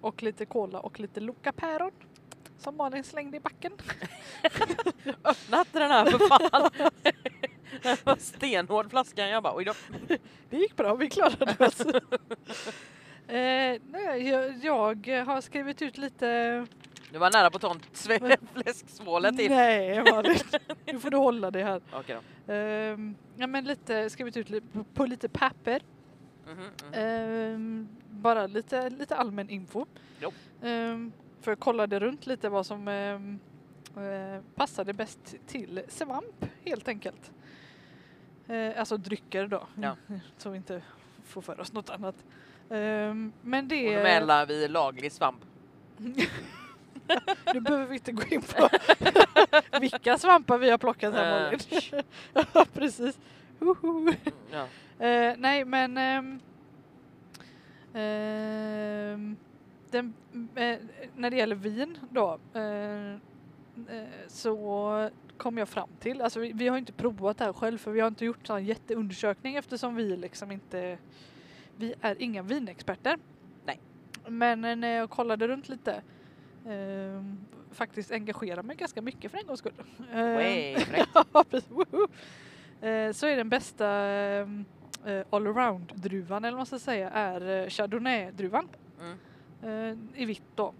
Och 0.00 0.22
lite 0.22 0.46
cola 0.46 0.80
och 0.80 1.00
lite 1.00 1.20
Loka-päron. 1.20 1.92
Som 2.58 2.76
Malin 2.76 3.04
slängde 3.04 3.36
i 3.36 3.40
backen. 3.40 3.72
Öppna 5.24 5.58
inte 5.58 5.78
den 5.78 5.90
här 5.90 6.04
för 6.04 6.18
fan! 6.28 6.70
Det 7.82 8.06
var 8.06 8.16
stenhård 8.16 8.90
flaskan. 8.90 9.28
Jag 9.28 9.42
bara 9.42 9.56
oj 9.56 9.64
då. 9.64 9.72
Det 10.50 10.56
gick 10.56 10.76
bra, 10.76 10.94
vi 10.94 11.10
klarade 11.10 11.66
oss. 11.66 11.82
eh, 13.32 13.80
nej, 13.90 14.28
jag, 14.62 15.06
jag 15.06 15.24
har 15.24 15.40
skrivit 15.40 15.82
ut 15.82 15.98
lite... 15.98 16.66
Du 17.12 17.18
var 17.18 17.30
nära 17.30 17.50
på 17.50 17.56
att 17.56 17.62
ta 17.62 17.70
en 17.70 18.30
fläsksvålet 18.54 19.36
till. 19.36 19.50
Nej 19.50 20.04
nu 20.84 20.98
får 20.98 21.10
du 21.10 21.16
hålla 21.16 21.50
dig 21.50 21.62
här. 21.62 21.80
Okej 21.92 22.16
då. 22.46 22.52
Ehm, 22.52 23.14
ja 23.36 23.46
men 23.46 23.64
lite, 23.64 24.10
skrivit 24.10 24.36
ut 24.36 24.48
på, 24.94 25.06
lite 25.06 25.28
papper. 25.28 25.82
Mhm, 26.46 26.56
mhm. 26.58 26.70
Ehm, 26.92 27.88
bara 28.10 28.46
lite, 28.46 28.90
lite 28.90 29.16
allmän 29.16 29.50
info. 29.50 29.86
Ehm, 30.62 31.12
för 31.40 31.50
jag 31.50 31.60
kollade 31.60 32.00
runt 32.00 32.26
lite 32.26 32.48
vad 32.48 32.66
som 32.66 32.88
eh, 32.88 34.40
passade 34.54 34.92
bäst 34.92 35.34
till 35.46 35.82
svamp 35.88 36.44
helt 36.64 36.88
enkelt. 36.88 37.32
Eh, 38.48 38.78
alltså 38.78 38.96
drycker 38.96 39.46
då. 39.46 39.66
Ja. 39.74 39.96
Så 40.36 40.54
inte 40.54 40.82
får 41.24 41.42
för 41.42 41.60
oss 41.60 41.72
något 41.72 41.90
annat. 41.90 42.14
Ehm, 42.70 43.32
men 43.42 43.64
Och 43.64 43.68
det... 43.68 43.96
då 43.96 44.02
menar 44.02 44.46
vi 44.46 44.68
laglig 44.68 45.12
svamp. 45.12 45.40
nu 47.54 47.60
behöver 47.60 47.86
vi 47.86 47.94
inte 47.94 48.12
gå 48.12 48.22
in 48.30 48.42
på 48.42 48.68
vilka 49.80 50.18
svampar 50.18 50.58
vi 50.58 50.70
har 50.70 50.78
plockat 50.78 51.14
här 51.14 51.36
Eh, 51.36 51.42
Malin. 51.42 52.02
ja 52.54 52.66
precis. 52.72 53.18
Hoho. 53.58 54.12
Ja. 54.50 54.66
Eh, 55.06 55.34
nej 55.38 55.64
men 55.64 55.98
ehm, 55.98 56.40
ehm, 57.94 59.36
den, 59.90 60.14
eh, 60.54 60.78
när 61.16 61.30
det 61.30 61.36
gäller 61.36 61.56
vin 61.56 61.98
då 62.10 62.38
så 64.28 65.10
kom 65.36 65.58
jag 65.58 65.68
fram 65.68 65.88
till, 66.00 66.20
alltså 66.20 66.40
vi, 66.40 66.52
vi 66.52 66.68
har 66.68 66.78
inte 66.78 66.92
provat 66.92 67.38
det 67.38 67.44
här 67.44 67.52
själv 67.52 67.78
för 67.78 67.90
vi 67.90 68.00
har 68.00 68.08
inte 68.08 68.24
gjort 68.24 68.50
en 68.50 68.64
jätteundersökning 68.64 69.54
eftersom 69.54 69.94
vi 69.96 70.16
liksom 70.16 70.50
inte, 70.52 70.98
vi 71.76 71.94
är 72.00 72.22
inga 72.22 72.42
vinexperter. 72.42 73.18
Nej. 73.66 73.80
Men 74.28 74.64
eh, 74.64 74.76
när 74.76 74.88
jag 74.96 75.10
kollade 75.10 75.48
runt 75.48 75.68
lite 75.68 76.02
ehm, 76.68 77.38
faktiskt 77.70 78.10
engagerar 78.12 78.62
mig 78.62 78.76
ganska 78.76 79.02
mycket 79.02 79.30
för 79.30 79.38
en 79.38 79.46
gångs 79.46 79.58
skull. 79.58 79.72
Ehm, 80.12 80.34
Way. 80.34 80.76
Ja, 81.14 81.44
precis. 81.50 81.70
Eh, 82.80 83.12
så 83.12 83.26
är 83.26 83.36
den 83.36 83.48
bästa 83.48 83.88
ehm, 83.88 84.64
eh, 85.06 85.22
allround-druvan, 85.30 86.44
eller 86.44 86.52
vad 86.52 86.58
man 86.58 86.66
ska 86.66 86.78
säga, 86.78 87.10
är 87.10 87.62
eh, 87.62 87.68
Chardonnay-druvan. 87.68 88.68
Mm. 89.00 89.18
Eh, 89.62 90.22
I 90.22 90.24
vitt 90.24 90.42
då. 90.54 90.74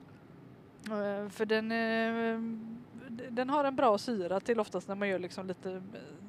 Eh, 0.87 1.29
för 1.29 1.45
den, 1.47 1.73
eh, 1.73 2.39
d- 2.41 2.82
den 3.31 3.51
har 3.51 3.65
en 3.65 3.77
bra 3.77 3.99
syra 3.99 4.41
till 4.41 4.61
oftast 4.61 4.89
när 4.89 4.95
man 4.95 5.09
gör 5.09 5.19
liksom 5.19 5.47
lite 5.47 5.71
eh, 5.71 5.81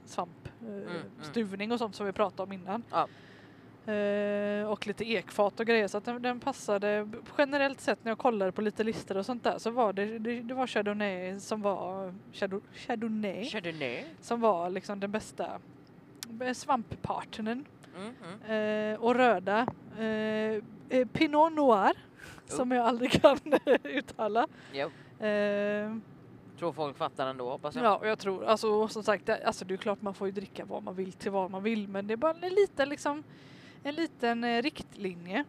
svamp, 0.05 0.49
eh, 0.61 0.67
mm. 0.67 1.03
stuvning 1.21 1.71
och 1.71 1.79
sånt 1.79 1.95
som 1.95 2.05
vi 2.05 2.11
pratade 2.11 2.43
om 2.43 2.51
innan. 2.51 2.83
Ja. 2.91 3.07
Eh, 3.93 4.65
och 4.65 4.87
lite 4.87 5.09
ekfat 5.09 5.59
och 5.59 5.65
grejer 5.65 5.87
så 5.87 5.97
att 5.97 6.05
den, 6.05 6.21
den 6.21 6.39
passade 6.39 7.09
generellt 7.37 7.81
sett 7.81 8.03
när 8.03 8.11
jag 8.11 8.17
kollade 8.17 8.51
på 8.51 8.61
lite 8.61 8.83
listor 8.83 9.17
och 9.17 9.25
sånt 9.25 9.43
där 9.43 9.57
så 9.57 9.69
var 9.71 9.93
det, 9.93 10.19
det, 10.19 10.41
det 10.41 10.53
var 10.53 10.67
Chardonnay 10.67 11.39
som 11.39 11.61
var 11.61 12.13
Chardon, 12.31 12.61
Chardonnay 12.73 13.45
Chardonnay. 13.45 14.05
som 14.21 14.41
var 14.41 14.69
liksom 14.69 14.99
den 14.99 15.11
bästa 15.11 15.59
svamppartnern. 16.53 17.65
Mm, 17.95 18.13
mm. 18.23 18.93
Eh, 18.93 18.99
och 18.99 19.15
röda 19.15 19.67
eh, 19.99 21.07
Pinot 21.07 21.53
Noir 21.53 21.93
som 22.47 22.71
jag 22.71 22.85
aldrig 22.85 23.21
kan 23.21 23.39
uttala. 23.83 24.47
Jo. 24.73 24.91
Tror 26.59 26.73
folk 26.73 26.97
fattar 26.97 27.27
ändå 27.27 27.49
hoppas 27.49 27.75
jag. 27.75 27.85
ja, 27.85 27.97
och 27.97 28.07
jag 28.07 28.19
tror, 28.19 28.45
alltså 28.45 28.87
som 28.87 29.03
sagt, 29.03 29.25
det, 29.25 29.45
alltså, 29.45 29.65
det 29.65 29.73
är 29.73 29.77
klart 29.77 30.01
man 30.01 30.13
får 30.13 30.27
ju 30.27 30.31
dricka 30.31 30.65
vad 30.65 30.83
man 30.83 30.95
vill 30.95 31.13
till 31.13 31.31
vad 31.31 31.51
man 31.51 31.63
vill 31.63 31.87
men 31.87 32.07
det 32.07 32.13
är 32.13 32.17
bara 32.17 32.33
en 32.41 32.53
liten 32.53 32.89
liksom 32.89 33.23
en 33.83 33.95
liten 33.95 34.43
eh, 34.43 34.61
riktlinje. 34.61 35.43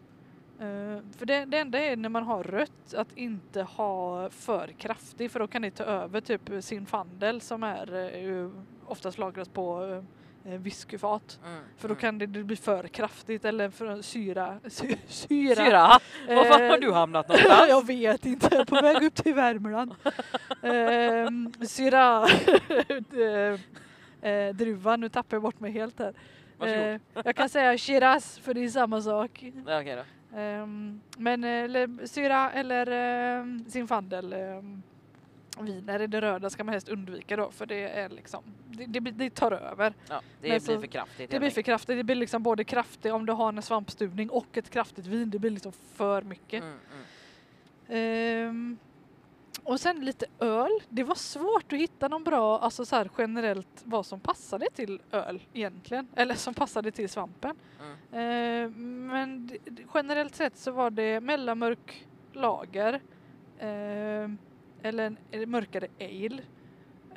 Uh, 0.60 0.98
för 1.16 1.26
det, 1.26 1.44
det 1.44 1.58
enda 1.58 1.78
är 1.78 1.96
när 1.96 2.08
man 2.08 2.22
har 2.22 2.42
rött 2.42 2.94
att 2.94 3.16
inte 3.16 3.62
ha 3.62 4.30
för 4.30 4.68
kraftig 4.68 5.30
för 5.30 5.40
då 5.40 5.46
kan 5.46 5.62
det 5.62 5.70
ta 5.70 5.84
över 5.84 6.20
typ 6.20 6.50
sin 6.60 6.86
fandel 6.86 7.40
som 7.40 7.62
är 7.62 8.16
uh, 8.24 8.50
oftast 8.86 9.18
lagras 9.18 9.48
på 9.48 9.84
uh, 9.84 10.02
whiskyfat. 10.44 11.38
Mm, 11.46 11.58
För 11.76 11.88
då 11.88 11.94
mm. 11.94 12.00
kan 12.00 12.18
det, 12.18 12.26
det 12.26 12.44
bli 12.44 12.56
för 12.56 12.88
kraftigt 12.88 13.44
eller 13.44 13.70
för 13.70 14.02
syra. 14.02 14.60
Sy, 14.68 14.96
syra. 15.06 15.54
Syra? 15.56 15.98
Var 16.28 16.44
fan 16.44 16.60
har 16.62 16.74
Eh, 16.74 16.80
du 16.80 16.92
hamnat 16.92 17.28
någonstans? 17.28 17.66
jag 17.68 17.86
vet 17.86 18.26
inte, 18.26 18.48
jag 18.50 18.60
är 18.60 18.64
på 18.64 18.74
väg 18.82 19.02
upp 19.02 19.14
till 19.14 19.34
Värmland. 19.34 19.94
Ehm, 20.62 21.52
syra 21.68 22.26
eh, 24.22 24.30
eh, 24.30 24.54
druva, 24.54 24.96
nu 24.96 25.08
tappar 25.08 25.36
jag 25.36 25.42
bort 25.42 25.60
mig 25.60 25.72
helt 25.72 25.98
här. 25.98 26.14
Eh, 26.60 27.00
jag 27.24 27.36
kan 27.36 27.48
säga 27.48 27.78
Shiraz 27.78 28.38
för 28.38 28.54
det 28.54 28.64
är 28.64 28.68
samma 28.68 29.00
sak. 29.00 29.44
Ja, 29.66 29.80
Okej 29.80 29.96
då. 29.96 30.36
Ehm, 30.38 31.00
men 31.16 31.44
eh, 31.44 31.50
eller, 31.50 32.06
syra 32.06 32.50
eller 32.52 32.86
eh, 33.38 33.44
Zinfandel 33.68 34.34
um, 35.58 35.66
viner, 35.66 36.06
det 36.06 36.20
röda 36.20 36.50
ska 36.50 36.64
man 36.64 36.72
helst 36.72 36.88
undvika 36.88 37.36
då 37.36 37.50
för 37.50 37.66
det 37.66 37.88
är 37.88 38.08
liksom, 38.08 38.42
det, 38.70 38.86
det, 38.86 39.00
det 39.00 39.30
tar 39.34 39.52
över. 39.52 39.94
Ja, 40.08 40.20
det 40.40 40.48
Men 40.48 40.50
blir 40.50 40.58
så- 40.60 40.80
för 40.80 40.86
kraftigt. 40.86 41.30
Det 41.30 41.38
blir 41.38 41.50
för 41.50 41.62
kraftigt, 41.62 41.96
det 41.96 42.04
blir 42.04 42.16
liksom 42.16 42.42
både 42.42 42.64
kraftigt 42.64 43.12
om 43.12 43.26
du 43.26 43.32
har 43.32 43.48
en 43.48 43.62
svampstuvning 43.62 44.30
och 44.30 44.56
ett 44.56 44.70
kraftigt 44.70 45.06
vin, 45.06 45.30
det 45.30 45.38
blir 45.38 45.50
liksom 45.50 45.72
för 45.72 46.22
mycket. 46.22 46.62
Mm, 46.62 46.74
mm. 46.92 47.04
Ehm, 47.88 48.78
och 49.62 49.80
sen 49.80 50.04
lite 50.04 50.26
öl. 50.38 50.70
Det 50.88 51.02
var 51.04 51.14
svårt 51.14 51.72
att 51.72 51.78
hitta 51.78 52.08
någon 52.08 52.24
bra, 52.24 52.58
alltså 52.58 52.84
så 52.86 53.04
generellt 53.18 53.82
vad 53.84 54.06
som 54.06 54.20
passade 54.20 54.66
till 54.74 55.00
öl 55.10 55.42
egentligen. 55.52 56.08
Eller 56.16 56.34
som 56.34 56.54
passade 56.54 56.90
till 56.90 57.08
svampen. 57.08 57.56
Mm. 57.80 57.96
Ehm, 58.12 59.06
men 59.06 59.50
generellt 59.94 60.34
sett 60.34 60.56
så 60.56 60.70
var 60.70 60.90
det 60.90 61.20
mellanmörk 61.20 62.06
lager. 62.32 63.00
ehm, 63.58 64.38
eller 64.84 65.16
en 65.30 65.50
mörkare 65.50 65.86
ale. 66.00 66.42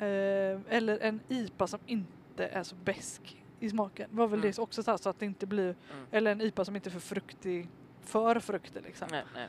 ehm, 0.00 0.62
eller 0.68 0.98
en 0.98 1.20
IPA 1.28 1.66
som 1.66 1.80
inte 1.86 2.46
är 2.46 2.62
så 2.62 2.76
besk 2.76 3.44
i 3.60 3.70
smaken. 3.70 4.08
var 4.12 4.26
väl 4.26 4.38
Mm. 4.38 4.52
det 4.56 4.62
också 4.62 4.82
så, 4.82 4.90
här, 4.90 4.98
så 4.98 5.08
att 5.10 5.18
det 5.20 5.26
inte 5.26 5.46
blir, 5.46 5.64
Mm. 5.92 6.06
eller 6.10 6.32
en 6.32 6.40
IPA 6.40 6.64
som 6.64 6.76
inte 6.76 6.88
är 6.88 6.90
för 6.90 7.00
fruktig, 7.00 7.68
för 8.00 8.40
fruktig 8.40 8.82
liksom. 8.82 9.08
Nej, 9.10 9.24
nej. 9.34 9.48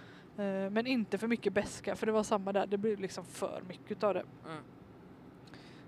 Eh, 0.66 0.70
Men 0.70 0.88
inte 0.88 1.18
för 1.18 1.28
mycket 1.28 1.54
beska 1.54 1.96
för 1.96 2.06
det 2.06 2.12
var 2.12 2.24
samma 2.24 2.54
där, 2.54 2.68
det 2.68 2.78
blev 2.78 3.00
liksom 3.00 3.26
för 3.26 3.64
mycket 3.68 4.04
av 4.04 4.14
det. 4.14 4.24
Mm. 4.46 4.64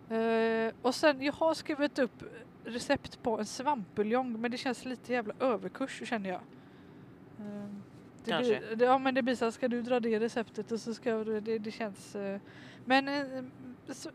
Eh, 0.09 0.73
och 0.81 0.95
sen, 0.95 1.21
jag 1.21 1.33
har 1.33 1.53
skrivit 1.53 1.99
upp 1.99 2.23
recept 2.65 3.23
på 3.23 3.39
en 3.39 3.45
svampbuljong 3.45 4.41
men 4.41 4.51
det 4.51 4.57
känns 4.57 4.85
lite 4.85 5.13
jävla 5.13 5.33
överkurs 5.39 6.01
känner 6.09 6.29
jag. 6.29 6.41
Det 8.25 8.31
Kanske. 8.31 8.59
Blir, 8.59 8.75
det, 8.75 8.85
ja 8.85 8.97
men 8.97 9.15
det 9.15 9.21
blir 9.21 9.35
så 9.35 9.45
här, 9.45 9.51
ska 9.51 9.67
du 9.67 9.81
dra 9.81 9.99
det 9.99 10.19
receptet 10.19 10.71
och 10.71 10.79
så 10.79 10.93
ska 10.93 11.23
du, 11.23 11.39
det, 11.39 11.57
det 11.59 11.71
känns... 11.71 12.15
eh, 12.15 12.39
men 12.85 13.07
eh, 13.07 13.43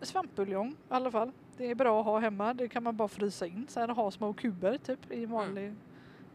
svampbuljong 0.02 0.70
i 0.70 0.74
alla 0.88 1.10
fall. 1.10 1.32
Det 1.56 1.70
är 1.70 1.74
bra 1.74 2.00
att 2.00 2.06
ha 2.06 2.18
hemma, 2.18 2.54
det 2.54 2.68
kan 2.68 2.82
man 2.82 2.96
bara 2.96 3.08
frysa 3.08 3.46
in 3.46 3.66
sen 3.68 3.90
och 3.90 3.96
ha 3.96 4.10
små 4.10 4.32
kuber 4.32 4.78
typ 4.78 5.12
i 5.12 5.26
vanlig... 5.26 5.74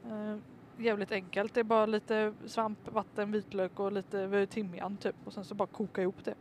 eh, 0.05 0.37
jävligt 0.77 1.11
enkelt, 1.11 1.53
det 1.53 1.59
är 1.59 1.63
bara 1.63 1.85
lite 1.85 2.33
svamp, 2.45 2.79
vatten, 2.91 3.31
vitlök 3.31 3.79
och 3.79 3.91
lite 3.91 4.45
timjan 4.47 4.97
typ 4.97 5.15
och 5.25 5.33
sen 5.33 5.45
så 5.45 5.55
bara 5.55 5.67
koka 5.67 6.01
ihop 6.01 6.23
det. 6.25 6.33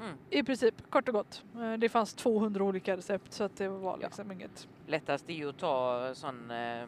Mm. 0.00 0.16
I 0.30 0.42
princip, 0.42 0.90
kort 0.90 1.08
och 1.08 1.14
gott. 1.14 1.44
Det 1.78 1.88
fanns 1.88 2.14
200 2.14 2.64
olika 2.64 2.96
recept 2.96 3.32
så 3.32 3.44
att 3.44 3.56
det 3.56 3.68
var 3.68 3.98
Ja. 4.00 4.06
liksom 4.06 4.32
inget... 4.32 4.68
Lättast 4.86 5.30
är 5.30 5.34
ju 5.34 5.48
att 5.48 5.58
ta 5.58 6.10
sån 6.14 6.50
eh, 6.50 6.84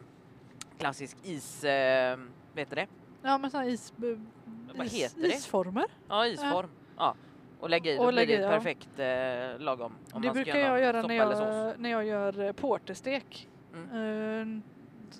klassisk 0.77 1.17
is... 1.23 1.63
Eh, 1.63 2.19
vet 2.53 2.69
du 2.69 2.75
det? 2.75 2.87
Ja 3.21 3.37
men 3.37 3.51
sådana 3.51 3.69
is, 3.69 3.93
Vad 4.75 4.85
is, 4.85 4.93
heter 4.93 5.21
det? 5.21 5.27
isformer. 5.27 5.85
Ja, 6.07 6.27
isform. 6.27 6.69
Ja. 6.97 7.15
Och 7.59 7.69
lägga 7.69 7.91
i, 7.93 7.95
då 7.95 8.01
Och 8.01 8.07
blir 8.07 8.15
lägga 8.15 8.35
det 8.37 8.41
i, 8.41 8.45
ja. 8.45 8.49
perfekt 8.49 8.89
eh, 8.99 9.59
lagom. 9.65 9.93
Om 10.13 10.21
det 10.21 10.27
man 10.27 10.35
ska 10.35 10.43
brukar 10.43 10.59
jag 10.59 10.79
göra 10.81 11.01
soppa 11.01 11.13
när 11.13 11.21
eller 11.21 11.35
sås. 11.35 11.73
jag, 11.73 11.79
när 11.79 11.89
jag 11.89 12.05
gör 12.05 12.39
eh, 12.41 12.51
porterstek. 12.51 13.47
Mm. 13.73 14.61
Eh, 14.61 14.61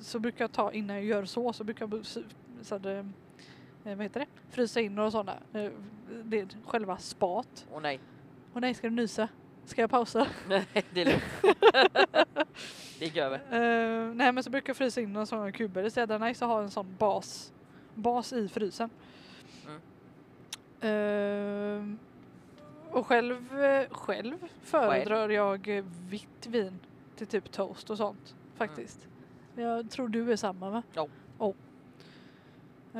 Så 0.02 0.20
brukar 0.20 0.44
jag 0.44 0.52
ta 0.52 0.72
innan 0.74 0.96
jag 0.96 1.06
gör 1.06 1.26
så 1.26 1.54
så 1.54 1.64
brukar 1.64 1.84
jag 1.86 1.94
bu- 1.94 2.04
sy- 2.04 2.24
så 2.62 2.76
att, 2.76 2.86
eh, 2.86 3.06
vad 3.84 4.02
heter 4.02 4.20
det? 4.20 4.26
frysa 4.50 4.82
in 4.82 4.96
några 4.96 5.12
sådana. 5.12 5.34
Eh, 5.54 5.72
Det 6.24 6.40
är 6.40 6.48
själva 6.66 6.98
spat. 6.98 7.68
Åh 7.72 7.82
nej. 7.82 8.00
Och 8.54 8.62
nej, 8.62 8.74
ska 8.74 8.90
du 8.90 8.96
nysa? 8.96 9.28
Ska 9.66 9.82
jag 9.82 9.90
pausa? 9.90 10.28
Nej, 10.50 10.66
det 10.94 11.02
är 11.02 11.06
lugnt. 11.06 11.24
det 13.00 13.06
gick 13.06 13.18
över. 13.18 13.36
Eh, 13.38 14.14
nej 14.16 14.32
men 14.32 14.44
så 14.44 14.50
brukar 14.50 14.70
jag 14.70 14.78
frysa 14.78 15.02
in 15.02 15.14
några 15.14 15.26
sådana 15.26 15.52
kuber. 15.52 15.82
Det 15.82 15.88
är 15.88 15.90
så 15.90 16.00
jävla 16.00 16.18
nice 16.18 16.46
att 16.46 16.52
ha 16.52 16.62
en 16.62 16.72
sån 16.72 16.96
bas, 17.00 17.54
bas 18.00 18.34
i 18.34 18.48
frysen. 18.48 18.90
Mm. 19.68 19.80
Eh, 20.82 21.96
och 22.92 23.08
själv, 23.08 23.60
eh, 23.60 23.90
själv 23.90 24.38
föredrar 24.62 25.30
jag 25.30 25.78
eh, 25.78 25.86
vitt 26.10 26.48
vin 26.48 26.80
till 27.16 27.28
typ 27.28 27.52
toast 27.52 27.90
och 27.90 27.98
sånt 27.98 28.36
faktiskt. 28.56 29.08
Jag 29.56 29.92
tror 29.92 30.08
du 30.08 30.32
är 30.32 30.36
samma 30.36 30.70
va? 30.70 30.84
Ja. 30.94 31.08
Oh. 31.38 31.54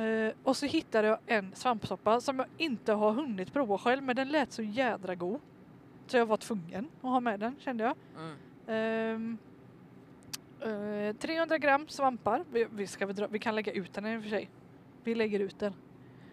Eh, 0.02 0.32
och 0.42 0.56
så 0.56 0.66
hittade 0.66 1.08
jag 1.08 1.18
en 1.26 1.54
svampsoppa 1.54 2.20
som 2.20 2.38
jag 2.38 2.48
inte 2.58 2.92
har 2.92 3.12
hunnit 3.12 3.52
prova 3.52 3.78
själv 3.78 4.02
men 4.02 4.16
den 4.16 4.28
lät 4.28 4.52
så 4.52 4.62
jädra 4.62 5.14
god. 5.14 5.40
Så 6.06 6.16
jag 6.16 6.26
var 6.26 6.36
tvungen 6.36 6.88
att 7.00 7.10
ha 7.10 7.20
med 7.20 7.40
den 7.40 7.56
kände 7.58 7.84
jag. 7.84 7.94
Mm. 8.18 8.36
Ehm, 8.66 9.38
eh, 11.08 11.16
300 11.16 11.58
gram 11.58 11.88
svampar. 11.88 12.44
Vi, 12.52 12.66
vi, 12.70 12.86
ska 12.86 13.06
vi, 13.06 13.12
dra, 13.12 13.26
vi 13.26 13.38
kan 13.38 13.54
lägga 13.54 13.72
ut 13.72 13.92
den 13.92 14.06
i 14.06 14.18
och 14.18 14.22
för 14.22 14.30
sig. 14.30 14.48
Vi 15.04 15.14
lägger 15.14 15.40
ut 15.40 15.58
den. 15.58 15.74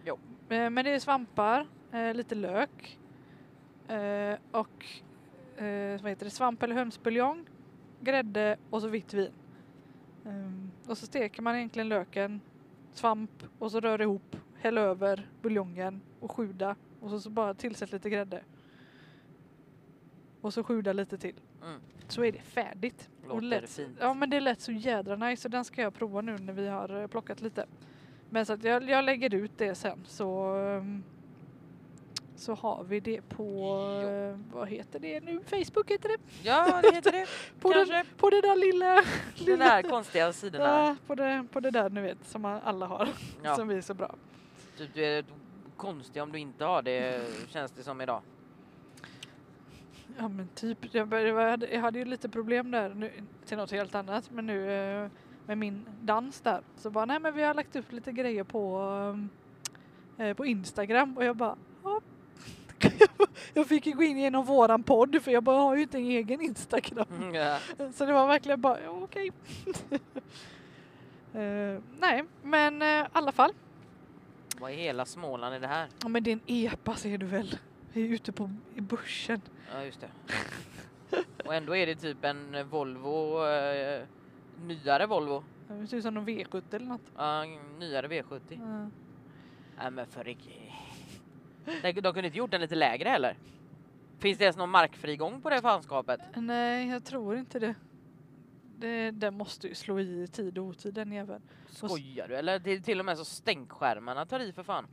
Jo. 0.04 0.18
Eh, 0.48 0.70
men 0.70 0.84
det 0.84 0.90
är 0.90 0.98
svampar, 0.98 1.66
eh, 1.92 2.14
lite 2.14 2.34
lök 2.34 2.98
eh, 3.88 4.38
och 4.50 4.86
vad 6.02 6.10
heter 6.10 6.24
det? 6.24 6.30
svamp 6.30 6.62
eller 6.62 6.74
hönsbuljong, 6.74 7.46
grädde 8.00 8.56
och 8.70 8.82
så 8.82 8.88
vitt 8.88 9.14
vin. 9.14 9.32
Och 10.86 10.98
så 10.98 11.06
steker 11.06 11.42
man 11.42 11.56
egentligen 11.56 11.88
löken, 11.88 12.40
svamp 12.92 13.42
och 13.58 13.70
så 13.70 13.80
rör 13.80 14.00
ihop, 14.00 14.36
häll 14.56 14.78
över 14.78 15.28
buljongen 15.42 16.00
och 16.20 16.30
sjuda 16.30 16.76
och 17.00 17.10
så, 17.10 17.20
så 17.20 17.30
bara 17.30 17.54
tillsätt 17.54 17.92
lite 17.92 18.10
grädde. 18.10 18.42
Och 20.40 20.54
så 20.54 20.64
sjuda 20.64 20.92
lite 20.92 21.18
till. 21.18 21.40
Mm. 21.62 21.80
Så 22.08 22.24
är 22.24 22.32
det 22.32 22.42
färdigt. 22.42 23.08
Och 23.22 23.28
Låter 23.28 23.46
lätt, 23.46 23.70
fint. 23.70 23.98
Ja 24.00 24.14
men 24.14 24.30
det 24.30 24.40
lät 24.40 24.60
så 24.60 24.72
jädra 24.72 25.16
nice 25.16 25.42
så 25.42 25.48
den 25.48 25.64
ska 25.64 25.82
jag 25.82 25.94
prova 25.94 26.20
nu 26.20 26.38
när 26.38 26.52
vi 26.52 26.68
har 26.68 27.08
plockat 27.08 27.40
lite. 27.40 27.66
Men 28.30 28.46
så 28.46 28.52
att 28.52 28.64
jag, 28.64 28.90
jag 28.90 29.04
lägger 29.04 29.34
ut 29.34 29.52
det 29.56 29.74
sen 29.74 29.98
så 30.06 30.54
ehm, 30.54 31.02
så 32.36 32.54
har 32.54 32.84
vi 32.84 33.00
det 33.00 33.28
på, 33.28 33.44
Jo. 34.02 34.08
eh, 34.08 34.36
vad 34.52 34.68
heter 34.68 34.98
det 34.98 35.20
nu? 35.20 35.40
Facebook 35.40 35.90
heter 35.90 36.08
det. 36.08 36.18
Ja, 36.42 36.80
det 36.82 36.94
heter 36.94 37.12
det. 37.12 37.26
På, 37.60 37.72
den, 37.72 37.86
Kanske. 37.86 38.14
på 38.16 38.30
det 38.30 38.40
där 38.40 38.56
lilla, 38.56 39.02
Den 39.46 39.60
här 39.70 39.82
konstiga 39.82 40.32
sidorna. 40.32 40.64
ja, 40.64 40.96
på, 41.06 41.14
det, 41.14 41.46
på 41.52 41.60
det 41.60 41.70
där 41.70 41.90
ni 41.90 42.00
vet 42.00 42.18
som 42.24 42.44
alla 42.44 42.86
har. 42.86 43.08
Ja. 43.42 43.56
Som 43.56 43.68
vi 43.68 43.76
är 43.76 43.80
så 43.80 43.94
bra. 43.94 44.14
Typ, 44.78 44.94
du 44.94 45.04
är 45.04 45.24
konstig 45.76 46.22
om 46.22 46.32
du 46.32 46.38
inte 46.38 46.64
har 46.64 46.82
det, 46.82 47.22
känns 47.48 47.70
det 47.72 47.82
som 47.82 48.00
idag. 48.00 48.22
Ja 50.18 50.28
men 50.28 50.48
typ, 50.54 50.78
jag, 50.94 51.08
började, 51.08 51.28
jag, 51.42 51.50
hade, 51.50 51.66
jag 51.74 51.80
hade 51.80 51.98
ju 51.98 52.04
lite 52.04 52.28
problem 52.28 52.70
där 52.70 52.88
nu, 52.94 53.10
till 53.46 53.56
något 53.56 53.70
helt 53.70 53.94
annat 53.94 54.30
men 54.30 54.46
nu 54.46 54.72
eh, 54.72 55.10
med 55.48 55.58
min 55.58 55.86
dans 56.02 56.40
där 56.40 56.60
så 56.76 56.90
bara 56.90 57.04
nej 57.04 57.18
men 57.18 57.34
vi 57.34 57.42
har 57.42 57.54
lagt 57.54 57.76
upp 57.76 57.92
lite 57.92 58.12
grejer 58.12 58.44
på 58.44 59.18
eh, 60.18 60.34
på 60.34 60.46
Instagram 60.46 61.16
och 61.16 61.24
jag 61.24 61.36
bara 61.36 61.56
ja. 61.84 62.00
jag 63.54 63.66
fick 63.66 63.86
ju 63.86 63.92
gå 63.92 64.02
in 64.02 64.18
genom 64.18 64.44
våran 64.44 64.82
podd 64.82 65.22
för 65.22 65.30
jag 65.30 65.42
bara 65.42 65.60
har 65.60 65.76
ju 65.76 65.82
inte 65.82 65.98
en 65.98 66.04
egen 66.04 66.40
Instagram. 66.40 67.06
Mm, 67.10 67.34
ja. 67.34 67.58
Så 67.94 68.06
det 68.06 68.12
var 68.12 68.26
verkligen 68.26 68.60
bara 68.60 68.90
okej. 68.90 69.30
Eh, 71.34 71.80
nej 71.98 72.24
men 72.42 72.82
eh, 72.82 72.88
i 72.88 73.04
alla 73.12 73.32
fall. 73.32 73.52
Vad 74.60 74.72
i 74.72 74.74
hela 74.74 75.04
Småland 75.04 75.54
är 75.54 75.60
det 75.60 75.66
här? 75.66 75.88
Ja 76.02 76.08
men 76.08 76.22
det 76.22 76.30
är 76.30 76.32
en 76.32 76.40
epa 76.46 76.94
ser 76.94 77.18
du 77.18 77.26
väl. 77.26 77.58
Vi 77.92 78.08
är 78.08 78.14
ute 78.14 78.32
på 78.32 78.50
i 78.74 78.80
börsen. 78.80 79.40
Ja, 79.72 79.84
just 79.84 80.00
det. 80.00 80.08
Och 81.44 81.54
ändå 81.54 81.76
är 81.76 81.86
det 81.86 81.94
typ 81.94 82.24
en 82.24 82.68
Volvo, 82.68 83.46
eh, 83.46 84.02
nyare 84.66 85.06
Volvo. 85.06 85.44
Det 85.68 85.86
ser 85.86 85.96
ut 85.96 86.02
som 86.02 86.14
någon 86.14 86.28
V70 86.28 86.62
eller 86.70 86.86
något. 86.86 87.12
Ja, 87.16 87.44
en 87.44 87.78
nyare 87.78 88.08
V70. 88.08 88.40
Ja. 88.48 88.90
Nej 89.78 89.90
men 89.90 90.06
för. 90.06 90.24
De, 91.82 91.92
de 91.92 92.12
kunde 92.12 92.26
inte 92.26 92.38
gjort 92.38 92.50
den 92.50 92.60
lite 92.60 92.74
lägre 92.74 93.08
heller? 93.08 93.36
Finns 94.18 94.38
det 94.38 94.44
ens 94.44 94.56
någon 94.56 94.70
markfrigång 94.70 95.40
på 95.40 95.50
det 95.50 95.62
fanskapet? 95.62 96.20
Nej, 96.36 96.88
jag 96.88 97.04
tror 97.04 97.36
inte 97.36 97.58
det. 97.58 97.74
det. 98.76 99.10
Den 99.10 99.34
måste 99.34 99.68
ju 99.68 99.74
slå 99.74 100.00
i 100.00 100.22
i 100.22 100.28
tid 100.28 100.58
och 100.58 100.64
otid 100.64 100.94
den 100.94 101.12
jäveln. 101.12 101.42
Skojar 101.66 102.28
du? 102.28 102.36
Eller 102.36 102.58
det 102.58 102.70
är 102.70 102.80
till 102.80 102.98
och 103.00 103.04
med 103.06 103.18
så 103.18 103.24
stänkskärmarna 103.24 104.26
tar 104.26 104.40
i 104.40 104.52
för 104.52 104.62
fan. 104.62 104.86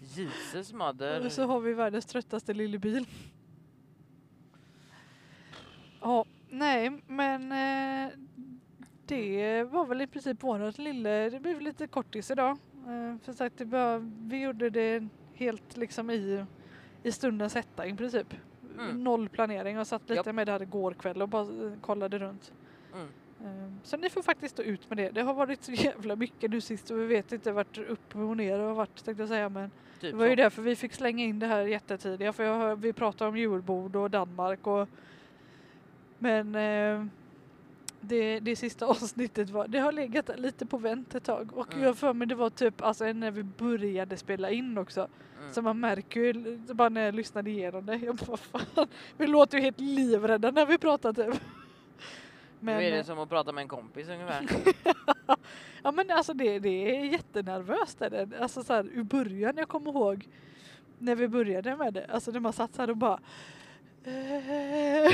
Jesus 0.00 0.72
mother. 0.72 1.26
Och 1.26 1.32
så 1.32 1.46
har 1.46 1.60
vi 1.60 1.74
världens 1.74 2.06
tröttaste 2.06 2.54
lille 2.54 2.78
bil. 2.78 3.06
Ja, 6.00 6.24
nej, 6.48 7.02
men 7.06 7.52
eh, 7.52 8.12
det 9.08 9.64
var 9.64 9.86
väl 9.86 10.00
i 10.00 10.06
princip 10.06 10.42
vårat 10.42 10.78
lille, 10.78 11.30
det 11.30 11.40
blev 11.40 11.60
lite 11.60 11.86
kortis 11.86 12.30
idag. 12.30 12.50
Eh, 12.86 13.18
för 13.24 13.32
sagt, 13.32 13.58
det 13.58 13.64
bara, 13.64 13.98
vi 14.26 14.40
gjorde 14.42 14.70
det 14.70 15.08
helt 15.34 15.76
liksom 15.76 16.10
i, 16.10 16.44
i 17.02 17.12
stundens 17.12 17.54
hetta 17.54 17.86
i 17.86 17.94
princip. 17.94 18.34
Mm. 18.78 19.04
Noll 19.04 19.28
planering 19.28 19.78
och 19.78 19.86
satt 19.86 20.02
lite 20.02 20.14
Japp. 20.14 20.34
med 20.34 20.46
det 20.46 20.52
här 20.52 20.62
igår 20.62 20.92
kväll 20.92 21.22
och 21.22 21.28
bara 21.28 21.42
eh, 21.42 21.72
kollade 21.80 22.18
runt. 22.18 22.52
Mm. 22.94 23.06
Eh, 23.40 23.72
Så 23.82 23.96
ni 23.96 24.10
får 24.10 24.22
faktiskt 24.22 24.54
stå 24.54 24.62
ut 24.62 24.88
med 24.90 24.98
det. 24.98 25.10
Det 25.10 25.22
har 25.22 25.34
varit 25.34 25.62
så 25.64 25.72
jävla 25.74 26.16
mycket 26.16 26.50
nu 26.50 26.60
sist 26.60 26.90
och 26.90 26.98
vi 27.00 27.06
vet 27.06 27.32
inte 27.32 27.52
vart 27.52 27.78
upp 27.78 28.16
och 28.16 28.36
ner 28.36 28.58
och 28.58 28.76
vart 28.76 29.04
tänkte 29.04 29.22
jag 29.22 29.28
säga 29.28 29.48
men 29.48 29.70
Typ 30.00 30.10
det 30.10 30.16
var 30.16 30.24
ju 30.26 30.32
så. 30.32 30.36
därför 30.36 30.62
vi 30.62 30.76
fick 30.76 30.92
slänga 30.92 31.24
in 31.24 31.38
det 31.38 31.46
här 31.46 31.60
jättetidiga 31.62 32.32
för 32.32 32.44
jag 32.44 32.76
vi 32.76 32.92
pratar 32.92 33.26
om 33.28 33.36
julbord 33.36 33.96
och 33.96 34.10
Danmark 34.10 34.66
och 34.66 34.88
men 36.18 36.54
eh, 36.54 37.04
det, 38.00 38.40
det 38.40 38.56
sista 38.56 38.86
avsnittet 38.90 39.50
var, 39.50 39.68
det 39.68 39.78
har 39.78 39.92
legat 39.92 40.30
lite 40.38 40.66
på 40.66 40.78
vänt 40.78 41.14
ett 41.14 41.24
tag 41.24 41.50
och 41.56 41.72
Mm. 41.72 41.84
jag 41.84 41.96
för 41.96 42.12
mig 42.12 42.28
det 42.28 42.34
var 42.34 42.50
typ 42.50 42.82
alltså 42.82 43.04
när 43.12 43.30
vi 43.30 43.42
började 43.42 44.16
spela 44.16 44.50
in 44.50 44.78
också 44.78 45.08
Mm. 45.40 45.52
så 45.54 45.62
man 45.62 45.80
märker 45.80 46.20
ju 46.20 46.56
bara 46.58 46.88
när 46.88 47.04
jag 47.04 47.14
lyssnade 47.14 47.50
igenom 47.50 47.86
det, 47.86 47.96
jag 47.96 48.16
bara 48.16 48.36
fan, 48.36 48.88
vi 49.16 49.26
låter 49.26 49.58
ju 49.58 49.62
helt 49.64 49.80
livrädda 49.80 50.50
när 50.50 50.66
vi 50.66 50.78
pratar 50.78 51.12
typ. 51.12 51.40
nu 52.60 52.72
är 52.72 52.90
det 52.90 52.98
eh, 52.98 53.04
som 53.04 53.18
att 53.18 53.28
prata 53.28 53.52
med 53.52 53.62
en 53.62 53.68
kompis 53.68 54.08
ungefär. 54.08 54.46
Ja 55.82 55.92
men 55.92 56.10
alltså 56.10 56.34
det, 56.34 56.58
det 56.58 56.68
är 56.96 57.04
jättenervöst 57.04 58.02
är 58.02 58.10
det. 58.10 58.28
Alltså 58.40 58.62
så 58.62 58.72
här, 58.72 58.92
i 58.98 59.02
början, 59.02 59.54
jag 59.56 59.68
kommer 59.68 59.90
ihåg 59.90 60.28
när 60.98 61.14
vi 61.14 61.28
började 61.28 61.76
med 61.76 61.94
det, 61.94 62.06
alltså 62.06 62.30
när 62.30 62.40
man 62.40 62.52
satt 62.52 62.74
så 62.74 62.82
här 62.82 62.90
och 62.90 62.96
bara 62.96 63.20
eh, 64.04 65.12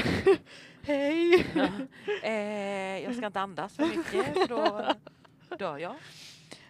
Hej! 0.86 1.46
Ja. 1.54 1.68
Eh, 2.22 3.02
jag 3.04 3.14
ska 3.14 3.26
inte 3.26 3.40
andas 3.40 3.76
för 3.76 3.86
mycket 3.86 4.34
för 4.34 4.48
då 4.48 4.84
dör 5.58 5.78
jag. 5.78 5.94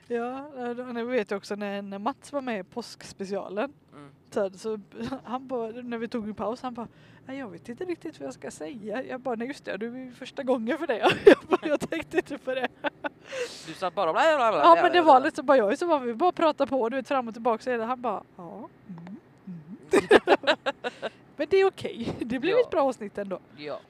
Ja, 0.08 0.40
och 0.46 0.98
jag 0.98 1.04
vet 1.06 1.32
också 1.32 1.54
när, 1.54 1.82
när 1.82 1.98
Mats 1.98 2.32
var 2.32 2.40
med 2.40 2.60
i 2.60 2.62
påskspecialen 2.62 3.72
Mm. 4.36 4.58
så, 4.58 4.80
han 5.24 5.46
bara, 5.48 5.66
när 5.70 5.98
vi 5.98 6.08
tog 6.08 6.28
en 6.28 6.34
paus, 6.34 6.62
han 6.62 6.74
bara 6.74 6.88
"Nej, 7.26 7.38
jag 7.38 7.48
vet 7.50 7.68
inte 7.68 7.84
riktigt 7.84 8.20
vad 8.20 8.26
jag 8.26 8.34
ska 8.34 8.50
säga. 8.50 9.02
Jag 9.04 9.20
bara, 9.20 9.34
nej 9.34 9.48
just 9.48 9.64
det, 9.64 9.76
du 9.76 9.86
är 10.06 10.10
första 10.12 10.42
gången 10.42 10.78
för 10.78 10.86
det. 10.86 10.98
Jag, 11.26 11.36
bara, 11.48 11.68
jag 11.68 11.80
tänkte 11.90 12.16
inte 12.16 12.38
på 12.38 12.54
det. 12.54 12.68
Du 13.66 13.72
satt 13.74 13.94
bara 13.94 14.12
bla, 14.12 14.22
bla, 14.36 14.52
bla, 14.52 14.60
Ja 14.60 14.78
men 14.82 14.92
det 14.92 15.02
var 15.02 15.20
lite 15.20 15.36
så 15.36 15.42
bara 15.42 15.56
jag 15.56 15.78
så 15.78 15.98
vid 15.98 16.10
att 16.12 16.16
bara 16.18 16.32
prata 16.32 16.66
på 16.66 16.88
du 16.88 16.96
vet 16.96 17.08
fram 17.08 17.28
och 17.28 17.34
tillbaka 17.34 17.62
så 17.62 17.82
han 17.82 18.00
bara 18.00 18.22
ja. 18.36 18.68
Mm, 18.88 19.16
mm. 19.46 20.56
men 21.36 21.46
det 21.50 21.56
är 21.56 21.66
okej. 21.66 22.08
Det 22.18 22.38
blir 22.38 22.52
Ja. 22.52 22.60
ett 22.60 22.70
bra 22.70 22.82
avsnitt 22.82 23.18
ändå. 23.18 23.38
Ja. 23.56 23.80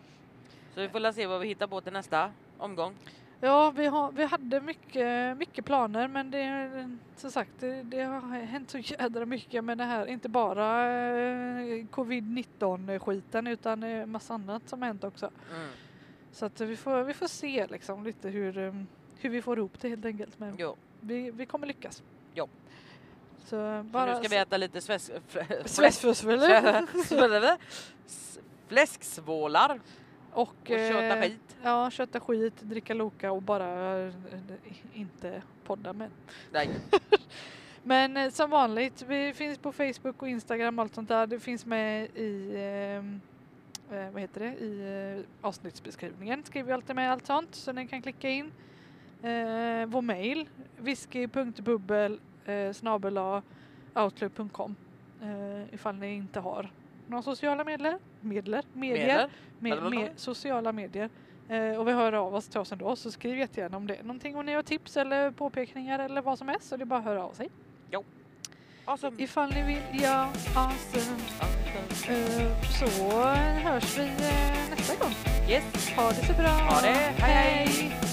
Så 0.74 0.80
vi 0.80 0.88
får 0.88 1.12
se 1.12 1.26
vad 1.26 1.40
vi 1.40 1.48
hittar 1.48 1.66
på 1.66 1.80
till 1.80 1.92
nästa 1.92 2.30
omgång. 2.58 2.94
Ja 3.40 3.70
vi, 3.70 3.86
har, 3.86 4.12
vi 4.12 4.24
hade 4.24 4.60
mycket, 4.60 5.36
mycket 5.36 5.64
planer 5.64 6.08
men 6.08 6.30
det 6.30 6.70
som 7.16 7.30
sagt 7.30 7.50
det, 7.60 7.82
det 7.82 8.02
har 8.02 8.20
hänt 8.40 8.70
så 8.70 8.78
jädra 8.78 9.26
mycket 9.26 9.64
med 9.64 9.78
det 9.78 9.84
här. 9.84 10.06
Inte 10.06 10.28
bara 10.28 10.86
eh, 11.08 11.84
covid-19 11.90 12.98
skiten 12.98 13.46
utan 13.46 13.82
eh, 13.82 14.06
massa 14.06 14.34
annat 14.34 14.68
som 14.68 14.82
har 14.82 14.86
hänt 14.86 15.04
också. 15.04 15.30
Mm. 15.54 15.68
Så 16.32 16.46
att 16.46 16.60
vi 16.60 16.76
får, 16.76 17.02
vi 17.04 17.14
får 17.14 17.26
se 17.26 17.66
liksom 17.66 18.04
lite 18.04 18.28
hur, 18.28 18.58
eh, 18.58 18.74
hur 19.18 19.30
vi 19.30 19.42
får 19.42 19.58
ihop 19.58 19.80
det 19.80 19.88
helt 19.88 20.04
enkelt. 20.04 20.38
Men 20.38 20.54
Jo. 20.58 20.76
vi, 21.00 21.30
vi 21.30 21.46
kommer 21.46 21.66
lyckas. 21.66 22.02
Jo. 22.34 22.48
Så 23.38 23.46
Så 23.46 23.82
bara 23.84 24.06
nu 24.12 24.18
ska 24.18 24.28
vi 24.28 24.36
äta 24.36 24.56
lite 24.56 24.80
sväs... 24.80 25.10
fl- 25.32 25.62
Och, 30.34 30.40
och 30.40 30.66
köta 30.66 31.16
eh, 31.16 31.22
skit. 31.22 31.56
Ja, 31.62 31.90
köta 31.90 32.20
skit, 32.20 32.60
dricka 32.60 32.94
Loka 32.94 33.32
och 33.32 33.42
bara 33.42 33.98
eh, 33.98 34.12
inte 34.92 35.42
podda 35.64 35.92
med. 35.92 36.10
Nej. 36.52 36.70
Men 37.82 38.16
eh, 38.16 38.30
som 38.30 38.50
vanligt, 38.50 39.04
vi 39.08 39.32
finns 39.32 39.58
på 39.58 39.72
Facebook 39.72 40.22
och 40.22 40.28
Instagram 40.28 40.78
och 40.78 40.82
allt 40.82 40.94
sånt 40.94 41.08
där. 41.08 41.26
Det 41.26 41.40
finns 41.40 41.66
med 41.66 42.04
i 42.14 42.54
ehm, 42.56 43.20
eh, 43.92 44.10
vad 44.10 44.20
heter 44.20 44.40
det? 44.40 44.64
I 44.64 45.16
eh, 45.18 45.46
avsnittsbeskrivningen 45.46 46.44
skriver 46.44 46.66
vi 46.66 46.72
alltid 46.72 46.96
med 46.96 47.12
allt 47.12 47.26
sånt 47.26 47.54
så 47.54 47.72
ni 47.72 47.88
kan 47.88 48.02
klicka 48.02 48.30
in. 48.30 48.52
Eh, 49.22 49.86
vår 49.86 50.02
mail 50.02 50.48
whisky.bubbel 50.76 52.20
eh, 52.44 53.42
outlook.com 53.94 54.76
eh, 55.22 55.74
ifall 55.74 55.94
ni 55.94 56.14
inte 56.14 56.40
har 56.40 56.70
några 57.08 57.22
sociala 57.22 57.64
medler, 57.64 57.98
medler, 58.20 58.64
medier, 58.72 59.28
Medel. 59.58 59.82
med, 59.82 59.92
med 59.92 60.10
sociala 60.16 60.72
medier. 60.72 61.10
Eh, 61.48 61.80
och 61.80 61.88
vi 61.88 61.92
hör 61.92 62.12
av 62.12 62.34
oss 62.34 62.48
till 62.48 62.60
oss 62.60 62.72
ändå 62.72 62.96
så 62.96 63.10
skriv 63.10 63.38
jättegärna 63.38 63.76
om 63.76 63.86
det. 63.86 64.02
Någonting 64.02 64.36
om 64.36 64.46
ni 64.46 64.54
har 64.54 64.62
tips 64.62 64.96
eller 64.96 65.30
påpekningar 65.30 65.98
eller 65.98 66.22
vad 66.22 66.38
som 66.38 66.48
helst 66.48 66.68
så 66.68 66.76
det 66.76 66.84
är 66.84 66.86
bara 66.86 66.98
att 66.98 67.04
höra 67.04 67.24
av 67.24 67.32
sig. 67.32 67.50
Awesome. 68.84 69.22
Ifall 69.22 69.50
ni 69.50 69.62
vill, 69.62 70.02
ja, 70.02 70.28
awesome. 70.56 71.16
Eh, 72.08 72.60
så 72.80 73.10
hörs 73.68 73.98
vi 73.98 74.02
eh, 74.02 74.70
nästa 74.70 75.04
gång. 75.04 75.14
Yes. 75.48 75.90
Ha 75.96 76.08
det 76.08 76.26
så 76.26 76.32
bra. 76.32 76.48
Ha 76.48 76.80
det. 76.80 76.88
Hej. 76.88 77.66
hej. 77.66 78.03